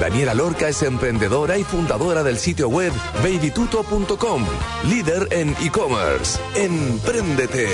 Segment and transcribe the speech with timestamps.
[0.00, 2.92] Daniela Lorca es emprendedora y fundadora del sitio web
[3.22, 4.44] babytuto.com,
[4.88, 6.38] líder en e-commerce.
[6.54, 7.68] Empréndete.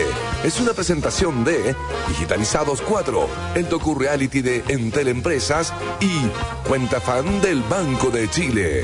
[0.45, 1.75] Es una presentación de
[2.09, 8.83] Digitalizados 4, el docu reality de Entel Empresas y Cuenta Fan del Banco de Chile.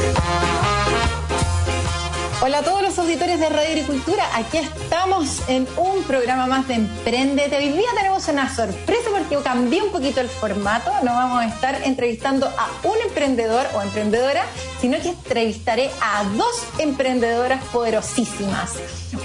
[2.48, 6.76] Hola a todos los auditores de Radio Agricultura, aquí estamos en un programa más de
[6.76, 7.58] Emprendete.
[7.58, 11.82] Hoy día tenemos una sorpresa porque cambié un poquito el formato, no vamos a estar
[11.84, 14.46] entrevistando a un emprendedor o emprendedora,
[14.80, 18.76] sino que entrevistaré a dos emprendedoras poderosísimas.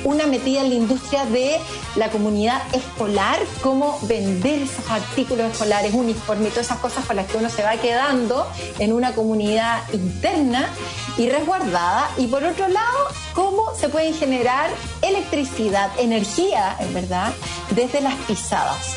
[0.03, 1.57] Una metida en la industria de
[1.95, 7.37] la comunidad escolar, cómo vender esos artículos escolares, uniformes todas esas cosas con las que
[7.37, 8.47] uno se va quedando
[8.79, 10.69] en una comunidad interna
[11.17, 12.09] y resguardada.
[12.17, 14.69] Y por otro lado, cómo se puede generar
[15.01, 17.33] electricidad, energía, en verdad,
[17.71, 18.95] desde las pisadas.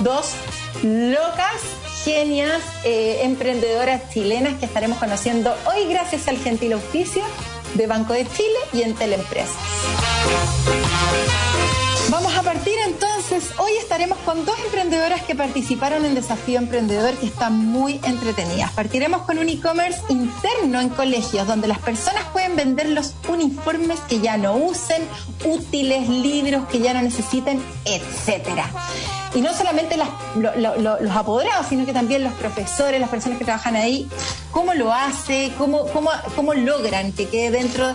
[0.00, 0.32] Dos
[0.82, 1.60] locas,
[2.04, 7.24] genias, eh, emprendedoras chilenas que estaremos conociendo hoy gracias al gentil oficio
[7.74, 9.56] de Banco de Chile y en Teleempresas.
[12.10, 13.50] Vamos a partir entonces.
[13.58, 18.72] Hoy estaremos con dos emprendedoras que participaron en Desafío Emprendedor que están muy entretenidas.
[18.72, 24.20] Partiremos con un e-commerce interno en colegios donde las personas pueden vender los uniformes que
[24.20, 25.02] ya no usen,
[25.44, 28.70] útiles, libros que ya no necesiten, etcétera.
[29.34, 34.08] Y no solamente los apoderados, sino que también los profesores, las personas que trabajan ahí,
[34.50, 37.94] cómo lo hace, cómo, cómo, cómo logran que quede dentro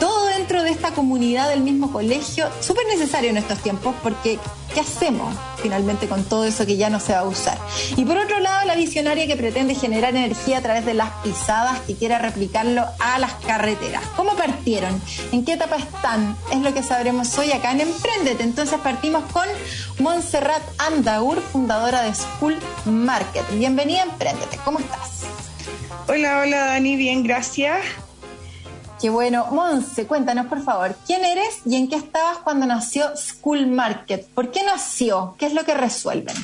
[0.00, 4.38] todo dentro de esta comunidad del mismo colegio, súper necesario en estos tiempos porque
[4.74, 7.58] ¿qué hacemos finalmente con todo eso que ya no se va a usar?
[7.96, 11.78] Y por otro lado, la visionaria que pretende generar energía a través de las pisadas
[11.88, 14.02] y quiere replicarlo a las carreteras.
[14.16, 15.00] ¿Cómo partieron?
[15.32, 16.36] ¿En qué etapa están?
[16.52, 18.42] Es lo que sabremos hoy acá en Emprendete.
[18.42, 19.46] Entonces partimos con
[19.98, 23.44] Montserrat Andaur, fundadora de School Market.
[23.52, 24.58] Bienvenida a Emprendete.
[24.64, 25.22] ¿Cómo estás?
[26.06, 27.80] Hola, hola Dani, bien, gracias.
[29.04, 29.48] Qué bueno.
[29.52, 34.26] Monse, cuéntanos por favor, ¿quién eres y en qué estabas cuando nació School Market?
[34.28, 35.36] ¿Por qué nació?
[35.38, 36.34] ¿Qué es lo que resuelven?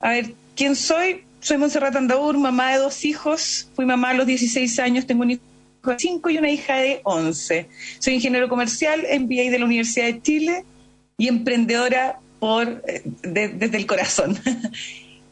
[0.00, 1.22] A ver, ¿quién soy?
[1.38, 3.68] Soy Montserrat Andaur, mamá de dos hijos.
[3.76, 5.42] Fui mamá a los 16 años, tengo un hijo
[5.84, 7.68] de 5 y una hija de 11.
[8.00, 10.64] Soy ingeniero comercial, MBA de la Universidad de Chile
[11.16, 14.36] y emprendedora por, eh, desde el corazón.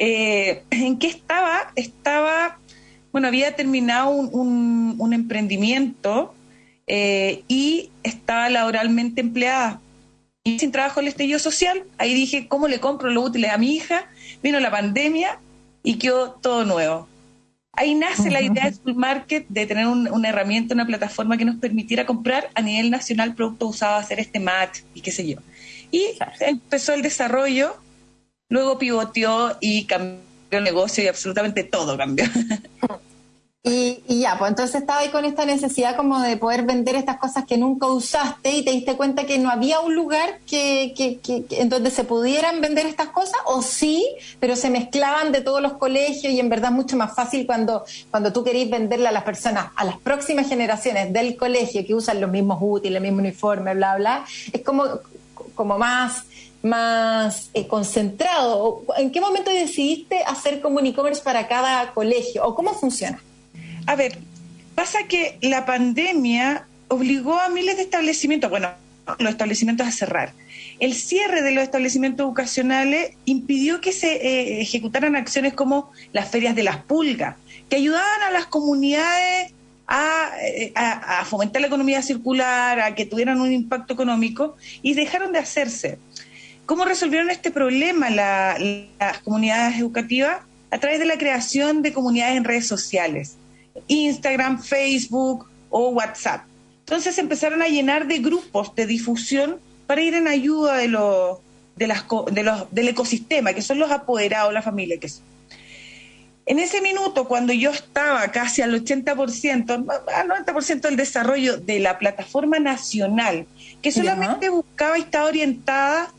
[0.00, 1.70] Eh, ¿En qué estaba?
[1.76, 2.59] Estaba
[3.14, 6.34] bueno, había terminado un, emprendimiento
[6.87, 9.81] eh, y estaba laboralmente empleada.
[10.43, 13.75] Y sin trabajo el estallido social, ahí dije, ¿cómo le compro los útiles a mi
[13.75, 14.09] hija?
[14.43, 15.39] Vino la pandemia
[15.83, 17.09] y quedó todo nuevo.
[17.73, 21.56] Ahí nace la idea de School Market de tener una herramienta, una plataforma que nos
[21.56, 25.39] permitiera comprar a nivel nacional productos usados, hacer este match y qué sé yo.
[25.91, 26.06] Y
[26.41, 27.77] empezó el desarrollo,
[28.49, 32.27] luego pivoteó y cambió el negocio y absolutamente todo cambió.
[33.66, 37.47] Y, ya, pues entonces estaba ahí con esta necesidad como de poder vender estas cosas
[37.47, 41.47] que nunca usaste y te diste cuenta que no había un lugar que, que, que,
[41.62, 44.06] en donde se pudieran vender estas cosas, o sí,
[44.38, 48.34] pero se mezclaban de todos los colegios y en verdad mucho más fácil cuando, cuando
[48.34, 52.31] tú querís venderle a las personas, a las próximas generaciones del colegio que usan los
[52.31, 54.84] mismos útiles, el mismo uniforme, bla, bla, es como,
[55.54, 56.25] como más
[56.62, 58.82] más eh, concentrado.
[58.96, 63.22] ¿En qué momento decidiste hacer como un e-commerce para cada colegio o cómo funciona?
[63.87, 64.19] A ver,
[64.75, 68.71] pasa que la pandemia obligó a miles de establecimientos, bueno,
[69.19, 70.33] los establecimientos a cerrar.
[70.81, 76.55] El cierre de los establecimientos educacionales impidió que se eh, ejecutaran acciones como las ferias
[76.55, 77.37] de las pulgas,
[77.69, 79.53] que ayudaban a las comunidades
[79.87, 85.39] eh, a, fomentar la economía circular, a que tuvieran un impacto económico, y dejaron de
[85.39, 85.99] hacerse.
[86.67, 90.38] ¿Cómo resolvieron este problema las comunidades educativas?
[90.70, 93.37] A través de la creación de comunidades en redes sociales.
[93.88, 96.44] Instagram, Facebook o WhatsApp.
[96.81, 101.38] Entonces empezaron a llenar de grupos de difusión para ir en ayuda de los,
[101.76, 104.99] de las, de los, del ecosistema, que son los apoderados, la familia.
[104.99, 105.11] Que
[106.47, 109.71] En ese minuto, cuando yo estaba casi al 80%,
[110.15, 113.47] al 90% del desarrollo de la plataforma nacional,
[113.81, 116.12] que solamente buscaba y estaba orientada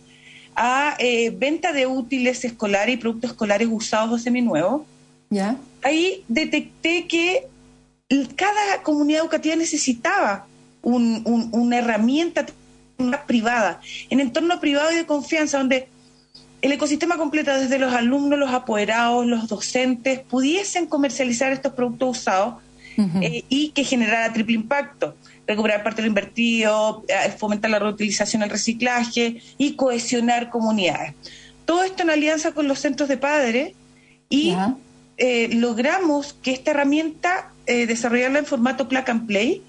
[0.56, 4.84] a eh, venta de útiles escolares y productos escolares usados o seminuevos,
[5.30, 5.58] ¿Ya?
[5.86, 7.48] Ahí detecté que
[8.36, 10.48] cada comunidad educativa necesitaba
[10.82, 12.46] una herramienta
[13.28, 15.88] privada, en entorno privado y de confianza, donde
[16.62, 22.56] el ecosistema completo, desde los alumnos, los apoderados, los docentes, pudiesen comercializar estos productos usados
[22.98, 25.16] eh, y que generara triple impacto.
[25.46, 31.14] Recuperar parte de lo invertido, eh, fomentar la reutilización, el reciclaje y cohesionar comunidades.
[31.66, 33.74] Todo esto en alianza con los centros de padres
[34.30, 34.56] y
[35.18, 39.64] eh, logramos que esta herramienta eh, desarrollarla en formato plug and play,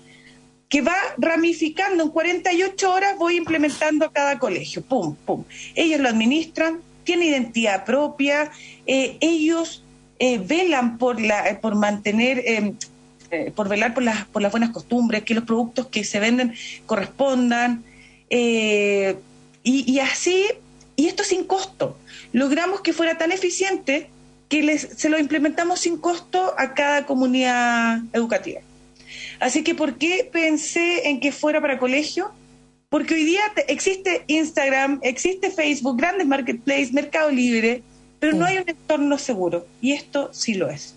[0.68, 5.44] que va ramificando en 48 horas, voy implementando a cada colegio, pum, pum.
[5.74, 8.50] Ellos lo administran, tienen identidad propia,
[8.84, 9.84] ellos
[10.18, 12.42] velan por, la, por mantener
[13.30, 16.54] eh, por velar por las, por las buenas costumbres, que los productos que se venden
[16.86, 17.84] correspondan.
[18.30, 19.16] Eh,
[19.64, 20.44] y, así,
[20.94, 21.98] y esto sin costo.
[22.32, 24.08] Logramos que fuera tan eficiente
[24.48, 28.60] que les, se lo implementamos sin costo a cada comunidad educativa.
[29.40, 32.30] Así que, ¿por qué pensé en que fuera para colegio?
[32.88, 37.82] Porque hoy día existe Instagram, existe Facebook, grandes marketplaces, Mercado Libre,
[38.20, 39.66] pero no hay un entorno seguro.
[39.80, 40.94] Y esto sí lo es.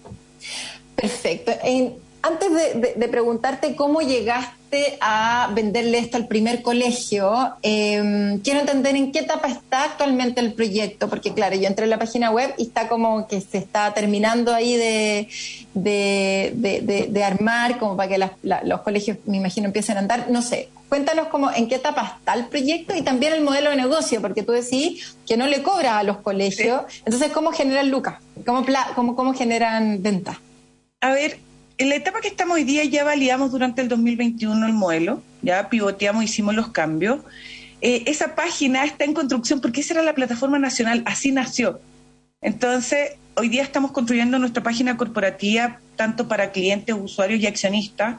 [0.95, 1.51] Perfecto.
[1.63, 2.50] En, antes
[2.98, 9.19] de, preguntarte cómo llegaste a venderle esto al primer colegio, em, quiero entender en qué
[9.19, 12.88] etapa está actualmente el proyecto, porque claro, yo entré en la página web y está
[12.88, 15.27] como que se está terminando ahí de,
[15.74, 20.30] de, armar, como para que los colegios, me imagino, empiecen a andar.
[20.30, 23.77] No sé, cuéntanos cómo, en qué etapa está el proyecto y también el modelo de
[23.77, 26.81] negocio, porque tú decís que no le cobras a los colegios.
[27.06, 28.16] Entonces, ¿cómo generan lucas?
[28.45, 30.38] ¿Cómo, cómo, cómo generan ventas?
[31.01, 31.39] A ver,
[31.79, 35.69] en la etapa que estamos hoy día ya validamos durante el 2021 el modelo, ya
[35.69, 37.21] pivoteamos, hicimos los cambios.
[37.81, 41.79] Eh, esa página está en construcción porque esa era la plataforma nacional, así nació.
[42.41, 48.17] Entonces, hoy día estamos construyendo nuestra página corporativa tanto para clientes, usuarios y accionistas.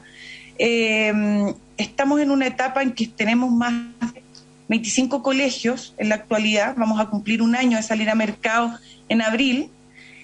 [0.57, 3.73] Eh, estamos en una etapa en que tenemos más
[4.13, 4.23] de
[4.69, 8.71] 25 colegios en la actualidad, vamos a cumplir un año de salir a mercado
[9.07, 9.69] en abril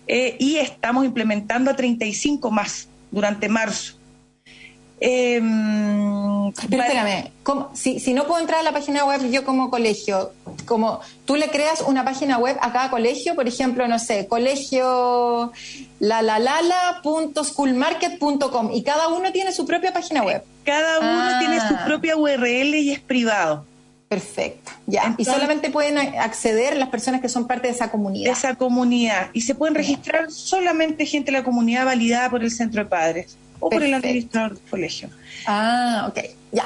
[0.08, 3.98] eh, y estamos implementando a 35 más durante marzo.
[5.00, 5.40] Eh,
[6.70, 7.32] Pero espérame,
[7.74, 10.32] si, si, no puedo entrar a la página web yo como colegio,
[10.66, 15.52] como tú le creas una página web a cada colegio, por ejemplo, no sé, colegio
[16.00, 17.02] la la la
[18.74, 20.44] y cada uno tiene su propia página web.
[20.64, 21.86] Cada uno tiene su ah.
[21.86, 23.66] propia URL y es privado.
[24.10, 25.16] Perfecto, ya.
[25.18, 28.26] y solamente pueden acceder las personas que son parte de esa comunidad.
[28.26, 29.30] De esa comunidad.
[29.34, 33.38] Y se pueden registrar solamente gente de la comunidad validada por el centro de padres
[33.60, 35.10] o por el administrador del colegio.
[35.46, 36.20] Ah, ok,
[36.54, 36.66] ya.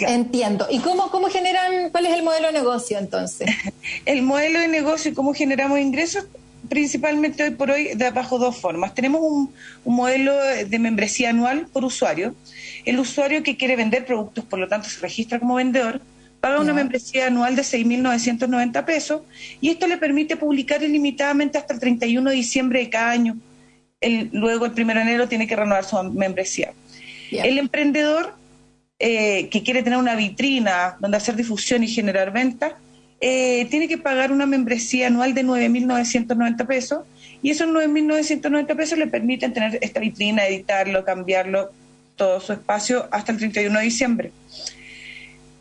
[0.00, 0.66] Entiendo.
[0.70, 3.50] ¿Y cómo, cómo generan, cuál es el modelo de negocio entonces?
[4.06, 6.26] el modelo de negocio y cómo generamos ingresos,
[6.68, 8.94] principalmente hoy por hoy, de bajo dos formas.
[8.94, 9.52] Tenemos un,
[9.84, 12.34] un modelo de membresía anual por usuario.
[12.84, 16.00] El usuario que quiere vender productos, por lo tanto, se registra como vendedor
[16.44, 19.22] paga una membresía anual de 6.990 pesos
[19.62, 23.38] y esto le permite publicar ilimitadamente hasta el 31 de diciembre de cada año.
[24.32, 26.74] luego, el 1 de enero, tiene que renovar su membresía.
[27.30, 28.34] El emprendedor
[28.98, 32.74] eh, que quiere tener una vitrina donde hacer difusión y generar ventas,
[33.22, 37.06] eh, tiene que pagar una membresía anual de 9.990 pesos
[37.40, 41.70] y esos 9.990 pesos le permiten tener esta vitrina, editarlo, cambiarlo,
[42.16, 44.32] todo su espacio hasta el 31 de diciembre.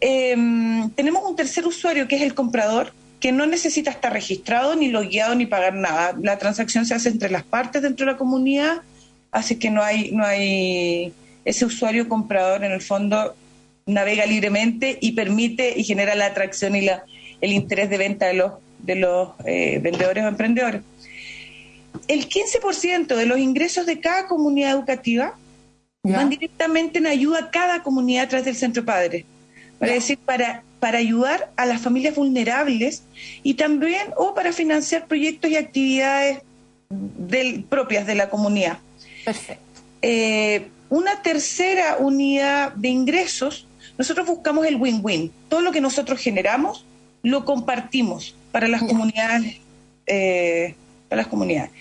[0.05, 2.91] Em, tenemos un tercer usuario que es el comprador,
[3.21, 6.13] que no necesita estar registrado, ni logueado, ni pagar nada.
[6.21, 8.81] La transacción se hace entre las partes dentro de la comunidad,
[9.31, 11.13] así que no hay, no hay
[11.45, 13.33] ese usuario comprador en el fondo
[13.85, 17.05] navega libremente y permite y genera la atracción y la,
[17.39, 20.81] el interés de venta de los, de los eh, vendedores o emprendedores.
[22.09, 25.37] El 15% de los ingresos de cada comunidad educativa
[26.03, 29.25] van directamente en ayuda a cada comunidad a través del centro padre
[29.79, 33.03] para decir, para, para ayudar a las familias vulnerables
[33.43, 36.39] y también o para financiar proyectos y actividades
[36.89, 38.79] del, propias de la comunidad.
[39.25, 39.81] Perfecto.
[40.01, 45.31] Eh, una tercera unidad de ingresos, nosotros buscamos el win-win.
[45.49, 46.85] Todo lo que nosotros generamos
[47.23, 49.57] lo compartimos para las comunidades,
[50.05, 50.75] eh,
[51.09, 51.71] para las comunidades.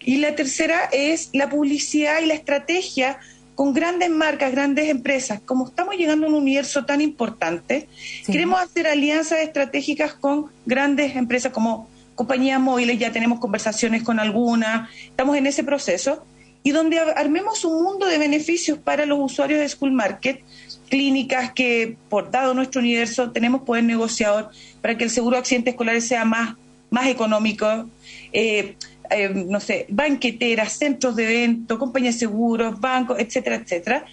[0.00, 3.18] Y la tercera es la publicidad y la estrategia
[3.60, 5.38] con grandes marcas, grandes empresas.
[5.44, 7.88] Como estamos llegando a un universo tan importante,
[8.26, 14.88] queremos hacer alianzas estratégicas con grandes empresas como compañías móviles, ya tenemos conversaciones con algunas,
[15.04, 16.24] estamos en ese proceso,
[16.62, 20.42] y donde armemos un mundo de beneficios para los usuarios de School Market,
[20.88, 24.48] clínicas que, por dado nuestro universo, tenemos poder negociador
[24.80, 26.56] para que el seguro de accidentes escolares sea más,
[26.88, 27.90] más económico.
[28.32, 28.76] Eh,
[29.10, 34.04] eh, no sé, banqueteras, centros de eventos, compañías de seguros, bancos, etcétera, etcétera.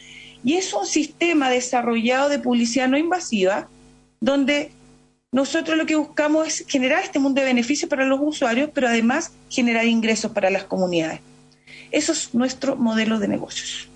[0.44, 3.68] Y es un sistema desarrollado de publicidad no invasiva,
[4.20, 4.72] donde
[5.32, 9.32] nosotros lo que buscamos es generar este mundo de beneficios para los usuarios, pero además
[9.50, 11.20] generar ingresos para las comunidades.
[11.92, 13.90] Eso es nuestro modelo de negocios.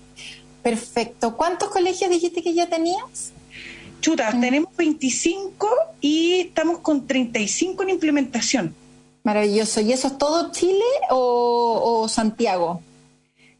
[0.62, 1.36] Perfecto.
[1.36, 3.32] ¿Cuántos colegios dijiste que ya tenías?
[4.00, 5.68] Chuta, tenemos 25
[6.00, 8.74] y estamos con 35 en implementación.
[9.24, 9.80] Maravilloso.
[9.80, 12.82] ¿Y eso es todo Chile o, Santiago?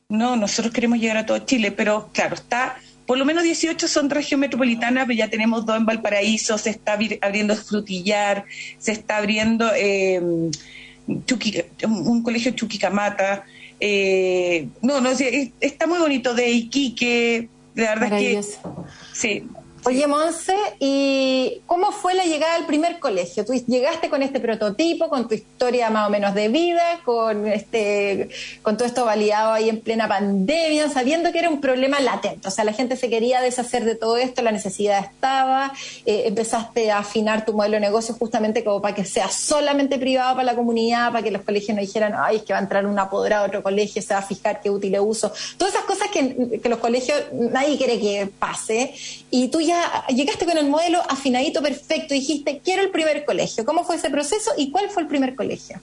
[0.08, 2.76] No, nosotros queremos llegar a todo Chile, pero claro, está,
[3.06, 6.98] por lo menos 18 son región metropolitana, pero ya tenemos dos en Valparaíso, se está
[7.22, 8.44] abriendo Frutillar,
[8.78, 13.44] se está abriendo eh, un colegio Chuquicamata.
[13.80, 18.52] Eh, no, no, está muy bonito de Iquique, la verdad es que...
[19.12, 19.44] Sí,
[19.84, 23.44] Oye, Monse, ¿y cómo fue la llegada al primer colegio?
[23.44, 28.28] Tú llegaste con este prototipo, con tu historia más o menos de vida, con este,
[28.62, 32.46] con todo esto validado ahí en plena pandemia, sabiendo que era un problema latente.
[32.46, 35.72] O sea, la gente se quería deshacer de todo esto, la necesidad estaba,
[36.06, 40.36] eh, empezaste a afinar tu modelo de negocio justamente como para que sea solamente privado
[40.36, 42.86] para la comunidad, para que los colegios no dijeran, ay, es que va a entrar
[42.86, 45.32] un apoderado a otro colegio, se va a fijar qué útil uso.
[45.56, 48.94] Todas esas cosas que, los colegios nadie quiere que pase.
[49.30, 49.71] Y tú ya
[50.08, 53.64] llegaste con el modelo afinadito perfecto, dijiste, quiero el primer colegio.
[53.64, 55.80] ¿Cómo fue ese proceso y cuál fue el primer colegio?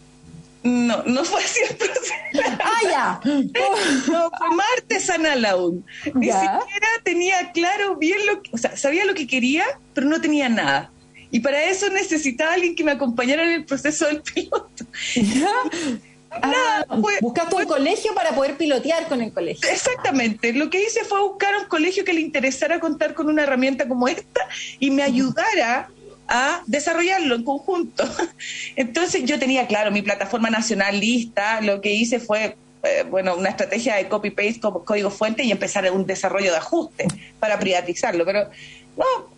[0.63, 2.13] No, no fue así el proceso.
[2.62, 3.22] Ah, ya.
[3.24, 5.86] No, fue más artesanal aún.
[6.13, 10.22] Ni siquiera tenía claro bien lo que, o sea, sabía lo que quería, pero no
[10.22, 10.91] tenía nada.
[11.31, 14.86] Y para eso necesitaba alguien que me acompañara en el proceso del piloto.
[16.32, 16.86] Ah,
[17.22, 19.68] buscaste un colegio para poder pilotear con el colegio.
[19.70, 20.54] Exactamente.
[20.54, 24.08] Lo que hice fue buscar un colegio que le interesara contar con una herramienta como
[24.08, 24.48] esta
[24.80, 25.90] y me ayudara
[26.28, 28.04] a desarrollarlo en conjunto.
[28.76, 31.62] Entonces yo tenía, claro, mi plataforma nacional lista.
[31.62, 35.92] Lo que hice fue eh, bueno, una estrategia de copy-paste como código fuente y empezar
[35.92, 37.08] un desarrollo de ajuste
[37.40, 38.24] para privatizarlo.
[38.26, 38.50] Pero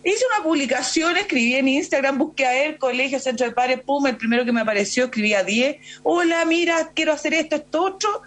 [0.04, 4.16] hice una publicación, escribí en Instagram, busqué a él, colegio, centro de padres, pum, el
[4.16, 8.22] primero que me apareció, escribí a 10, hola, mira, quiero hacer esto, esto, otro.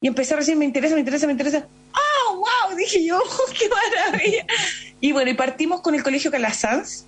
[0.00, 1.66] Y empecé a decir, me interesa, me interesa, me interesa.
[1.92, 2.76] ¡Oh, wow!
[2.76, 3.20] Dije yo,
[3.58, 4.46] ¡qué maravilla!
[5.00, 7.06] Y bueno, y partimos con el colegio Calasanz,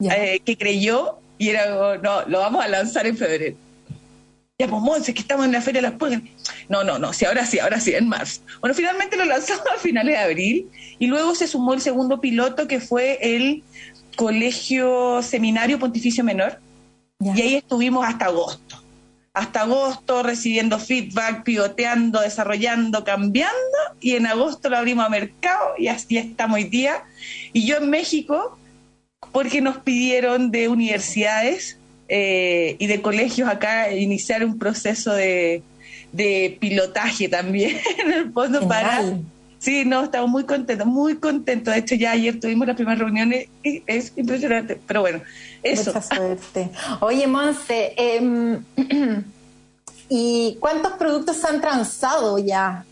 [0.00, 3.56] eh, que creyó, y era, no, lo vamos a lanzar en febrero
[4.58, 6.22] ya pues Monse, que estamos en la Feria de las Puertas.
[6.68, 8.40] No, no, no, sí, ahora sí, ahora sí, en marzo.
[8.60, 12.68] Bueno, finalmente lo lanzamos a finales de abril y luego se sumó el segundo piloto
[12.68, 13.64] que fue el
[14.16, 16.60] Colegio Seminario Pontificio Menor
[17.18, 18.80] y ahí estuvimos hasta agosto.
[19.32, 23.56] Hasta agosto recibiendo feedback, pivoteando, desarrollando, cambiando
[24.00, 27.02] y en agosto lo abrimos a mercado y así estamos hoy día.
[27.52, 28.56] Y yo en México,
[29.32, 35.62] porque nos pidieron de universidades eh, y de colegios acá iniciar un proceso de,
[36.60, 39.02] pilotaje también, en el fondo, para...
[39.58, 41.72] Sí, no, estamos muy contentos, muy contentos.
[41.72, 44.78] De hecho, ya ayer tuvimos las primeras reuniones y es impresionante.
[44.86, 45.22] Pero bueno,
[45.62, 45.90] eso.
[45.94, 46.68] Mucha suerte.
[47.00, 48.62] Oye, Monse, em,
[50.10, 52.84] ¿y cuántos productos han transado ya?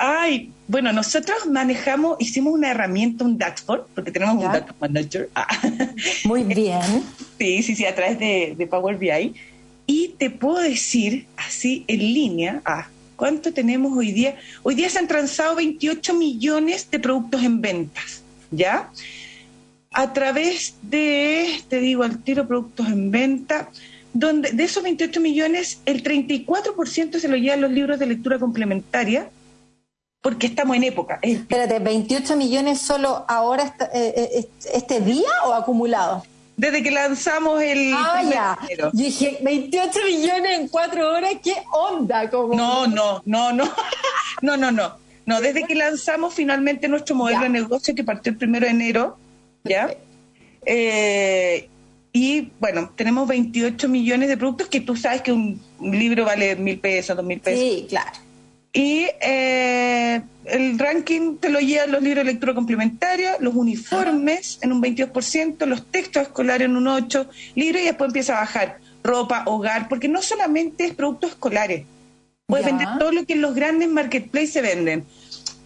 [0.00, 5.28] Ay, bueno, nosotros manejamos, hicimos una herramienta, un dashboard, porque tenemos un data manager.
[5.34, 5.48] Ah.
[6.24, 7.02] Muy bien.
[7.36, 9.34] Sí, sí, sí, a través de, Power BI.
[9.88, 12.86] Y te puedo decir, así en línea, ah,
[13.16, 14.36] ¿cuánto tenemos hoy día?
[14.62, 18.90] Hoy día se han transado 28 millones de productos en ventas, ¿ya?
[19.90, 23.68] A través de, te digo al tiro, productos en venta,
[24.12, 29.28] donde de esos 28 millones, el 34% se lo llevan los libros de lectura complementaria,
[30.20, 31.18] porque estamos en época.
[31.22, 36.24] Espérate, ¿28 millones solo ahora eh, eh, este día o acumulado?
[36.56, 37.92] Desde que lanzamos el...
[37.94, 38.58] Ah, ya.
[38.76, 42.28] Yo dije, 28 millones en cuatro horas, ¿qué onda?
[42.28, 42.54] Como...
[42.54, 43.70] No, no, no, no,
[44.42, 45.08] no, no, no.
[45.24, 49.18] No, desde que lanzamos finalmente nuestro modelo de negocio que partió el primero de enero,
[49.62, 49.94] ¿ya?
[50.64, 51.68] Eh,
[52.12, 56.80] y bueno, tenemos 28 millones de productos que tú sabes que un libro vale mil
[56.80, 57.60] pesos, dos mil pesos.
[57.60, 58.10] Sí, claro.
[58.72, 64.72] Y eh, el ranking te lo llevan los libros de lectura complementaria, los uniformes en
[64.72, 69.42] un 22%, los textos escolares en un 8%, libros y después empieza a bajar ropa,
[69.46, 71.86] hogar, porque no solamente es productos escolares.
[72.46, 75.04] Puedes vender todo lo que en los grandes marketplaces se venden.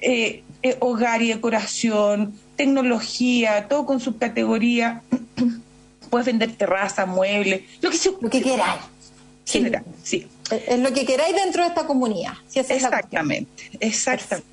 [0.01, 5.03] Eh, eh, hogar y decoración, tecnología, todo con subcategoría.
[6.11, 8.77] Puedes vender terraza, muebles, lo que, lo que quieras.
[9.47, 10.27] General, sí.
[10.51, 12.35] Es lo que queráis dentro de esta comunidad.
[12.55, 14.47] exactamente, exactamente.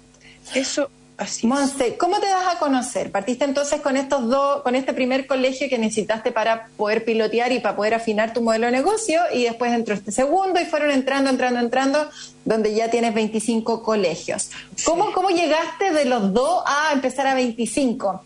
[0.56, 1.46] Eso así.
[1.46, 3.12] Monse, ¿cómo te das a conocer?
[3.12, 7.60] Partiste entonces con estos dos, con este primer colegio que necesitaste para poder pilotear y
[7.60, 11.30] para poder afinar tu modelo de negocio, y después entró este segundo y fueron entrando,
[11.30, 12.10] entrando, entrando,
[12.46, 14.50] donde ya tienes 25 colegios.
[14.86, 18.24] ¿Cómo, ¿Cómo llegaste de los dos a empezar a 25?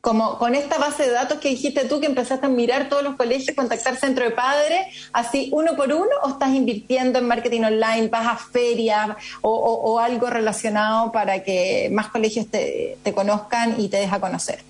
[0.00, 3.16] Como con esta base de datos que dijiste tú, que empezaste a mirar todos los
[3.16, 8.08] colegios, contactar centro de padres, así uno por uno, o estás invirtiendo en marketing online,
[8.08, 9.10] vas a ferias
[9.42, 14.60] o, algo relacionado para que más colegios te, conozcan y te deja conocer?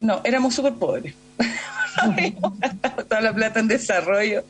[0.00, 1.14] No, éramos súper pobres.
[3.08, 4.44] toda la plata en desarrollo.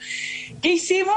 [0.60, 1.14] ¿Qué hicimos?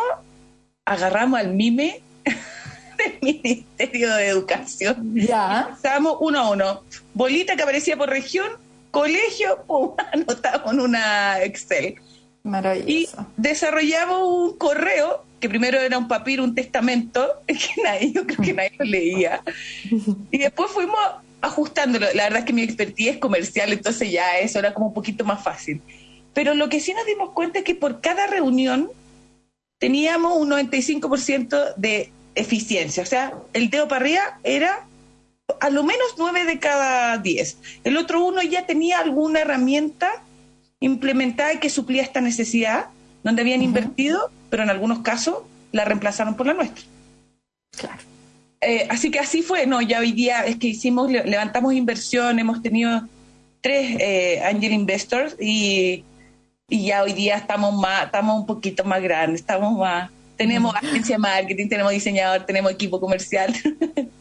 [0.85, 2.01] Agarramos al MIME
[2.97, 5.15] del Ministerio de Educación.
[5.15, 5.69] Ya.
[5.73, 6.81] Estábamos uno a uno.
[7.13, 8.51] Bolita que aparecía por región,
[8.91, 11.95] colegio, pum, anotamos en una Excel.
[12.43, 12.87] Maravilloso.
[12.87, 13.07] Y
[13.41, 18.53] desarrollamos un correo, que primero era un papiro, un testamento, que nadie, yo creo que
[18.53, 19.41] nadie lo leía.
[20.31, 20.99] Y después fuimos
[21.41, 22.07] ajustándolo.
[22.13, 25.23] La verdad es que mi expertise es comercial, entonces ya eso era como un poquito
[25.25, 25.81] más fácil.
[26.33, 28.91] Pero lo que sí nos dimos cuenta es que por cada reunión
[29.79, 33.03] teníamos un 95% de eficiencia.
[33.03, 34.85] O sea, el dedo para arriba era
[35.59, 37.57] a lo menos 9 de cada 10.
[37.83, 40.23] El otro uno ya tenía alguna herramienta
[40.79, 42.87] implementada que suplía esta necesidad,
[43.23, 45.39] donde habían invertido, pero en algunos casos
[45.71, 46.83] la reemplazaron por la nuestra.
[47.71, 48.01] Claro.
[48.61, 52.61] Eh, así que así fue, no, ya hoy día es que hicimos, levantamos inversión, hemos
[52.61, 53.07] tenido
[53.61, 56.03] tres eh, angel investors y,
[56.67, 61.15] y, ya hoy día estamos más, estamos un poquito más grandes, estamos más, tenemos agencia
[61.15, 63.53] de marketing, tenemos diseñador, tenemos equipo comercial.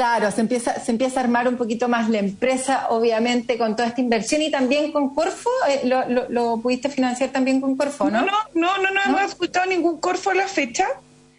[0.00, 3.90] Claro, se empieza, se empieza a armar un poquito más la empresa, obviamente, con toda
[3.90, 5.50] esta inversión y también con Corfo.
[5.68, 8.22] Eh, lo, lo, pudiste financiar también con Corfo, no?
[8.22, 10.86] No, no, no, no, hemos escuchado ningún Corfo a la fecha.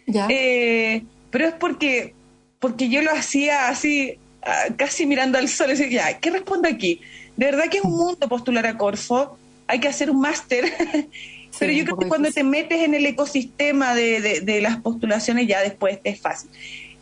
[0.06, 0.28] Ya.
[0.30, 1.02] Eh,
[1.32, 2.14] pero es porque,
[2.60, 7.00] porque yo lo hacía así, ah, casi mirando al sol y decía, ¿qué respondo aquí?
[7.36, 10.66] De verdad que es un mundo postular a Corfo, hay que hacer un máster.
[11.58, 15.48] pero yo creo que cuando te metes en el ecosistema de, de, de las postulaciones
[15.48, 16.48] ya después es fácil.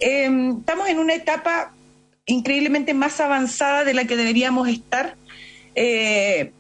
[0.01, 1.73] Em, estamos en una etapa
[2.27, 5.17] increíblemente más avanzada de la que deberíamos estar.
[5.75, 6.53] Eh,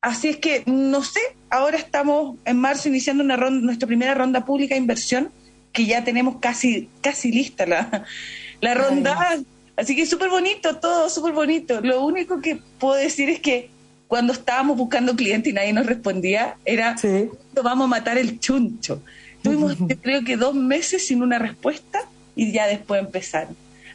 [0.00, 4.44] así es que, no sé, ahora estamos en marzo iniciando una ronda, nuestra primera ronda
[4.44, 5.30] pública de inversión,
[5.72, 8.04] que ya tenemos casi, casi lista la,
[8.60, 9.38] la ronda.
[9.76, 11.80] Así que súper bonito, todo súper bonito.
[11.82, 13.68] Lo único que puedo decir es que
[14.08, 17.28] cuando estábamos buscando cliente y nadie nos respondía, era, sí.
[17.62, 19.02] vamos a matar el chuncho.
[19.42, 23.48] Tuvimos, creo que dos meses sin una respuesta y ya después empezar.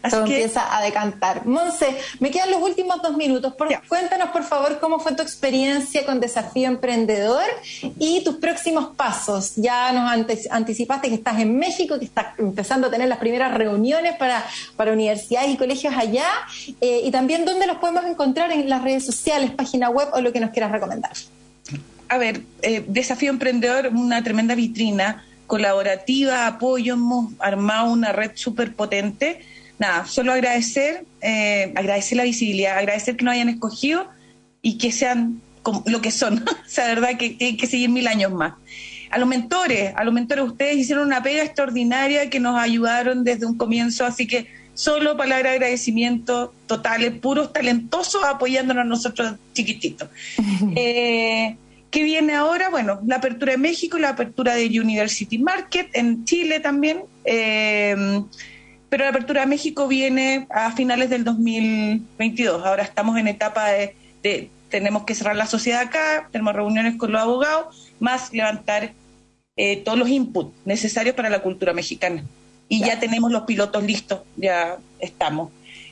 [0.03, 1.45] Así que, empieza a decantar.
[1.45, 1.85] Monse,
[2.19, 3.53] me quedan los últimos dos minutos.
[3.87, 7.43] cuéntanos, por favor, cómo fue tu experiencia con Desafío Emprendedor
[7.99, 9.53] y tus próximos pasos.
[9.57, 14.15] Ya nos anticipaste que estás en México, que estás empezando a tener las primeras reuniones
[14.17, 14.43] para,
[14.75, 16.27] para universidades y colegios allá.
[16.81, 20.33] Eh, y también dónde los podemos encontrar en las redes sociales, página web o lo
[20.33, 21.11] que nos quieras recomendar.
[22.09, 28.73] A ver, eh, Desafío Emprendedor, una tremenda vitrina colaborativa, apoyo, hemos armado una red súper
[28.73, 29.41] potente.
[29.79, 34.07] Nada, solo agradecer, eh, agradecer la visibilidad, agradecer que nos hayan escogido
[34.61, 36.45] y que sean como lo que son.
[36.65, 38.53] o sea, verdad que tienen que seguir mil años más.
[39.09, 43.45] A los mentores, a los mentores, ustedes hicieron una pega extraordinaria que nos ayudaron desde
[43.45, 50.07] un comienzo, así que solo palabra de agradecimiento totales, puros talentosos apoyándonos a nosotros chiquititos.
[50.77, 51.57] eh,
[51.91, 52.69] ¿Qué viene ahora?
[52.69, 57.03] Bueno, la apertura de México, la apertura de University Market en Chile también.
[57.25, 58.23] Eh,
[58.91, 62.65] pero la apertura de México viene a finales del 2022.
[62.65, 67.21] Ahora estamos en etapa de, tenemos que cerrar la sociedad acá, tenemos reuniones con los
[67.21, 68.91] abogados, más levantar
[69.55, 72.25] eh, todos los inputs necesarios para la cultura mexicana.
[72.67, 75.51] Y ya tenemos los pilotos listos, ya estamos.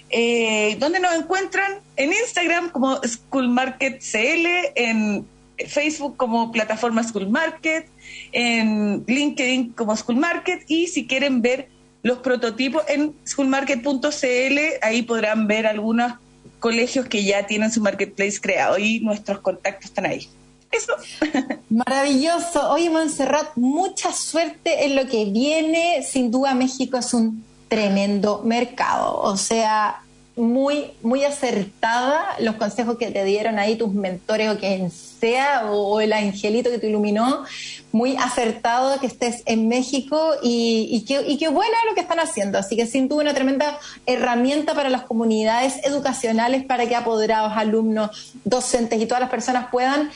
[0.09, 1.79] Eh, ¿Dónde nos encuentran?
[1.95, 5.25] En Instagram como School Market CL, en
[5.67, 7.87] Facebook como plataforma School Market,
[8.31, 11.69] en LinkedIn como School Market y si quieren ver
[12.01, 16.13] los prototipos en schoolmarket.cl, ahí podrán ver algunos
[16.59, 20.27] colegios que ya tienen su marketplace creado y nuestros contactos están ahí.
[20.71, 20.93] Eso.
[21.69, 22.69] Maravilloso.
[22.71, 26.03] Oye, Montserrat, mucha suerte en lo que viene.
[26.03, 29.19] Sin duda, México es un tremendo mercado.
[29.19, 30.03] O sea,
[30.39, 35.99] muy, muy acertada los consejos que te dieron ahí tus mentores o quien sea, o,
[35.99, 37.43] el angelito que te iluminó,
[37.91, 42.57] muy acertado que estés en México y, qué, y qué bueno lo que están haciendo.
[42.57, 48.33] Así que sin duda una tremenda herramienta para las comunidades educacionales para que apoderados, alumnos,
[48.45, 50.09] docentes y todas las personas puedan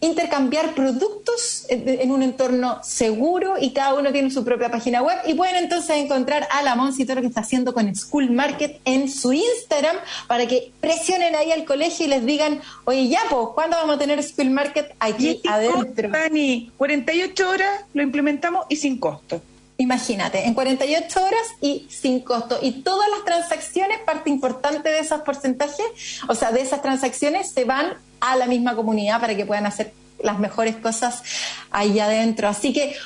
[0.00, 5.34] intercambiar productos en un entorno seguro y cada uno tiene su propia página web y
[5.34, 9.10] pueden entonces encontrar a la Monsi todo lo que está haciendo con School Market en
[9.10, 13.76] su Instagram para que presionen ahí al colegio y les digan, oye, ya, pues, ¿cuándo
[13.76, 16.08] vamos a tener School Market aquí adentro?
[16.08, 19.42] Dani, 48 horas lo implementamos y sin costo.
[19.76, 22.58] Imagínate, en 48 horas y sin costo.
[22.60, 27.64] Y todas las transacciones, parte importante de esos porcentajes, o sea, de esas transacciones se
[27.64, 31.22] van a la misma comunidad para que puedan hacer las mejores cosas
[31.70, 32.48] ahí adentro.
[32.48, 32.96] Así que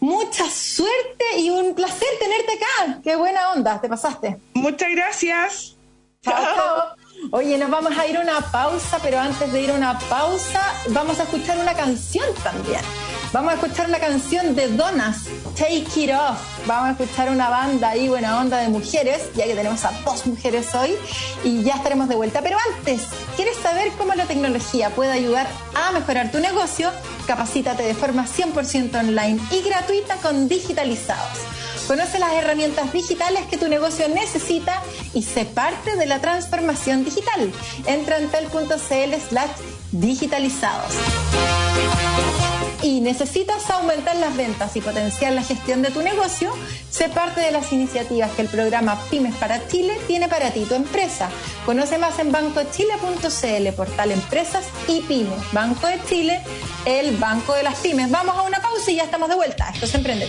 [0.00, 3.00] mucha suerte y un placer tenerte acá.
[3.02, 4.38] Qué buena onda, te pasaste.
[4.54, 5.76] Muchas gracias.
[6.22, 6.96] Chao.
[7.30, 10.60] Oye, nos vamos a ir a una pausa, pero antes de ir a una pausa,
[10.90, 12.80] vamos a escuchar una canción también.
[13.32, 15.24] Vamos a escuchar una canción de Donas,
[15.56, 16.38] Take It Off.
[16.66, 20.26] Vamos a escuchar una banda ahí, buena onda de mujeres, ya que tenemos a dos
[20.26, 20.94] mujeres hoy,
[21.42, 22.42] y ya estaremos de vuelta.
[22.42, 23.02] Pero antes,
[23.34, 26.90] ¿quieres saber cómo la tecnología puede ayudar a mejorar tu negocio?
[27.26, 31.38] Capacítate de forma 100% online y gratuita con Digitalizados.
[31.86, 34.82] Conoce las herramientas digitales que tu negocio necesita
[35.14, 37.52] y sé parte de la transformación digital.
[37.86, 39.50] Entra en tel.cl slash
[39.92, 40.92] digitalizados.
[42.82, 46.52] Y necesitas aumentar las ventas y potenciar la gestión de tu negocio,
[46.90, 50.74] sé parte de las iniciativas que el programa Pymes para Chile tiene para ti, tu
[50.74, 51.30] empresa.
[51.64, 55.52] Conoce más en bancochile.cl, portal Empresas y Pymes.
[55.52, 56.40] Banco de Chile,
[56.84, 58.10] el banco de las pymes.
[58.10, 59.70] Vamos a una pausa y ya estamos de vuelta.
[59.72, 60.28] Esto es Emprender.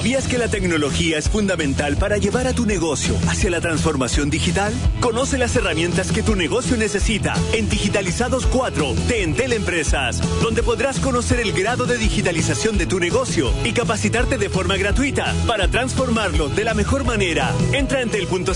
[0.00, 4.72] ¿Sabías que la tecnología es fundamental para llevar a tu negocio hacia la transformación digital?
[4.98, 11.00] Conoce las herramientas que tu negocio necesita en Digitalizados 4 de Entel Empresas, donde podrás
[11.00, 16.48] conocer el grado de digitalización de tu negocio y capacitarte de forma gratuita para transformarlo
[16.48, 17.52] de la mejor manera.
[17.74, 18.54] Entra en entel.cl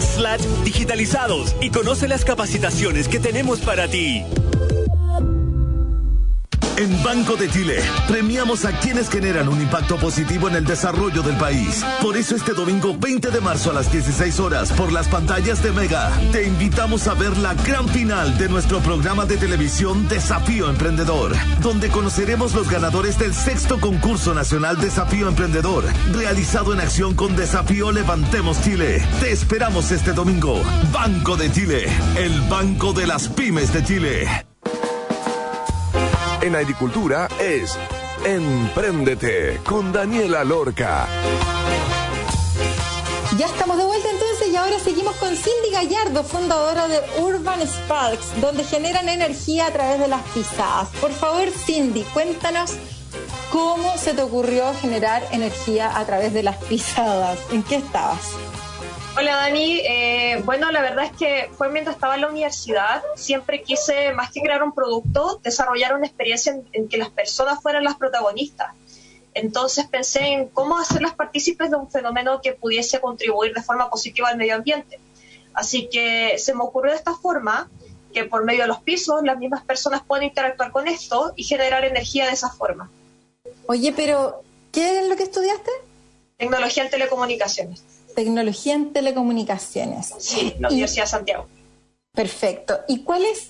[0.00, 4.24] slash digitalizados y conoce las capacitaciones que tenemos para ti.
[6.76, 11.36] En Banco de Chile, premiamos a quienes generan un impacto positivo en el desarrollo del
[11.36, 11.84] país.
[12.00, 15.70] Por eso este domingo 20 de marzo a las 16 horas por las pantallas de
[15.72, 21.34] Mega, te invitamos a ver la gran final de nuestro programa de televisión Desafío Emprendedor,
[21.60, 27.92] donde conoceremos los ganadores del sexto concurso nacional Desafío Emprendedor, realizado en acción con Desafío
[27.92, 29.06] Levantemos Chile.
[29.20, 30.62] Te esperamos este domingo.
[30.90, 34.51] Banco de Chile, el banco de las pymes de Chile
[36.42, 37.78] en agricultura es
[38.24, 41.06] Empréndete con Daniela Lorca.
[43.38, 48.40] Ya estamos de vuelta entonces y ahora seguimos con Cindy Gallardo, fundadora de Urban Sparks,
[48.40, 50.88] donde generan energía a través de las pisadas.
[51.00, 52.76] Por favor, Cindy, cuéntanos
[53.50, 57.38] ¿Cómo se te ocurrió generar energía a través de las pisadas?
[57.52, 58.30] ¿En qué estabas?
[59.14, 63.62] Hola Dani, eh, bueno la verdad es que fue mientras estaba en la universidad, siempre
[63.62, 67.96] quise más que crear un producto, desarrollar una experiencia en, que las personas fueran las
[67.96, 68.68] protagonistas.
[69.34, 74.30] Entonces pensé en cómo hacerlas partícipes de un fenómeno que pudiese contribuir de forma positiva
[74.30, 74.98] al medio ambiente.
[75.52, 77.68] Así que se me ocurrió de esta forma
[78.14, 81.84] que por medio de los pisos las mismas personas pueden interactuar con esto y generar
[81.84, 82.90] energía de esa forma.
[83.66, 85.70] Oye, pero ¿qué es lo que estudiaste?
[86.38, 87.91] Tecnología en telecomunicaciones.
[88.14, 90.14] Tecnología en telecomunicaciones.
[90.18, 91.46] Sí, la Universidad de Santiago.
[92.12, 92.80] Perfecto.
[92.88, 93.48] ¿Y cuál es,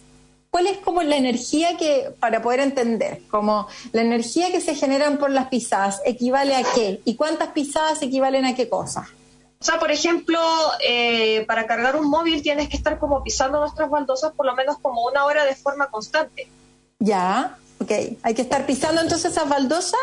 [0.50, 5.18] cuál es como la energía que, para poder entender, como la energía que se generan
[5.18, 7.00] por las pisadas, equivale a qué?
[7.04, 9.08] ¿Y cuántas pisadas equivalen a qué cosa?
[9.62, 10.40] O sea, por ejemplo,
[10.84, 14.76] eh, para cargar un móvil tienes que estar como pisando nuestras baldosas por lo menos
[14.78, 16.48] como una hora de forma constante.
[16.98, 17.90] Ya, ok.
[18.24, 20.00] Hay que estar pisando entonces esas baldosas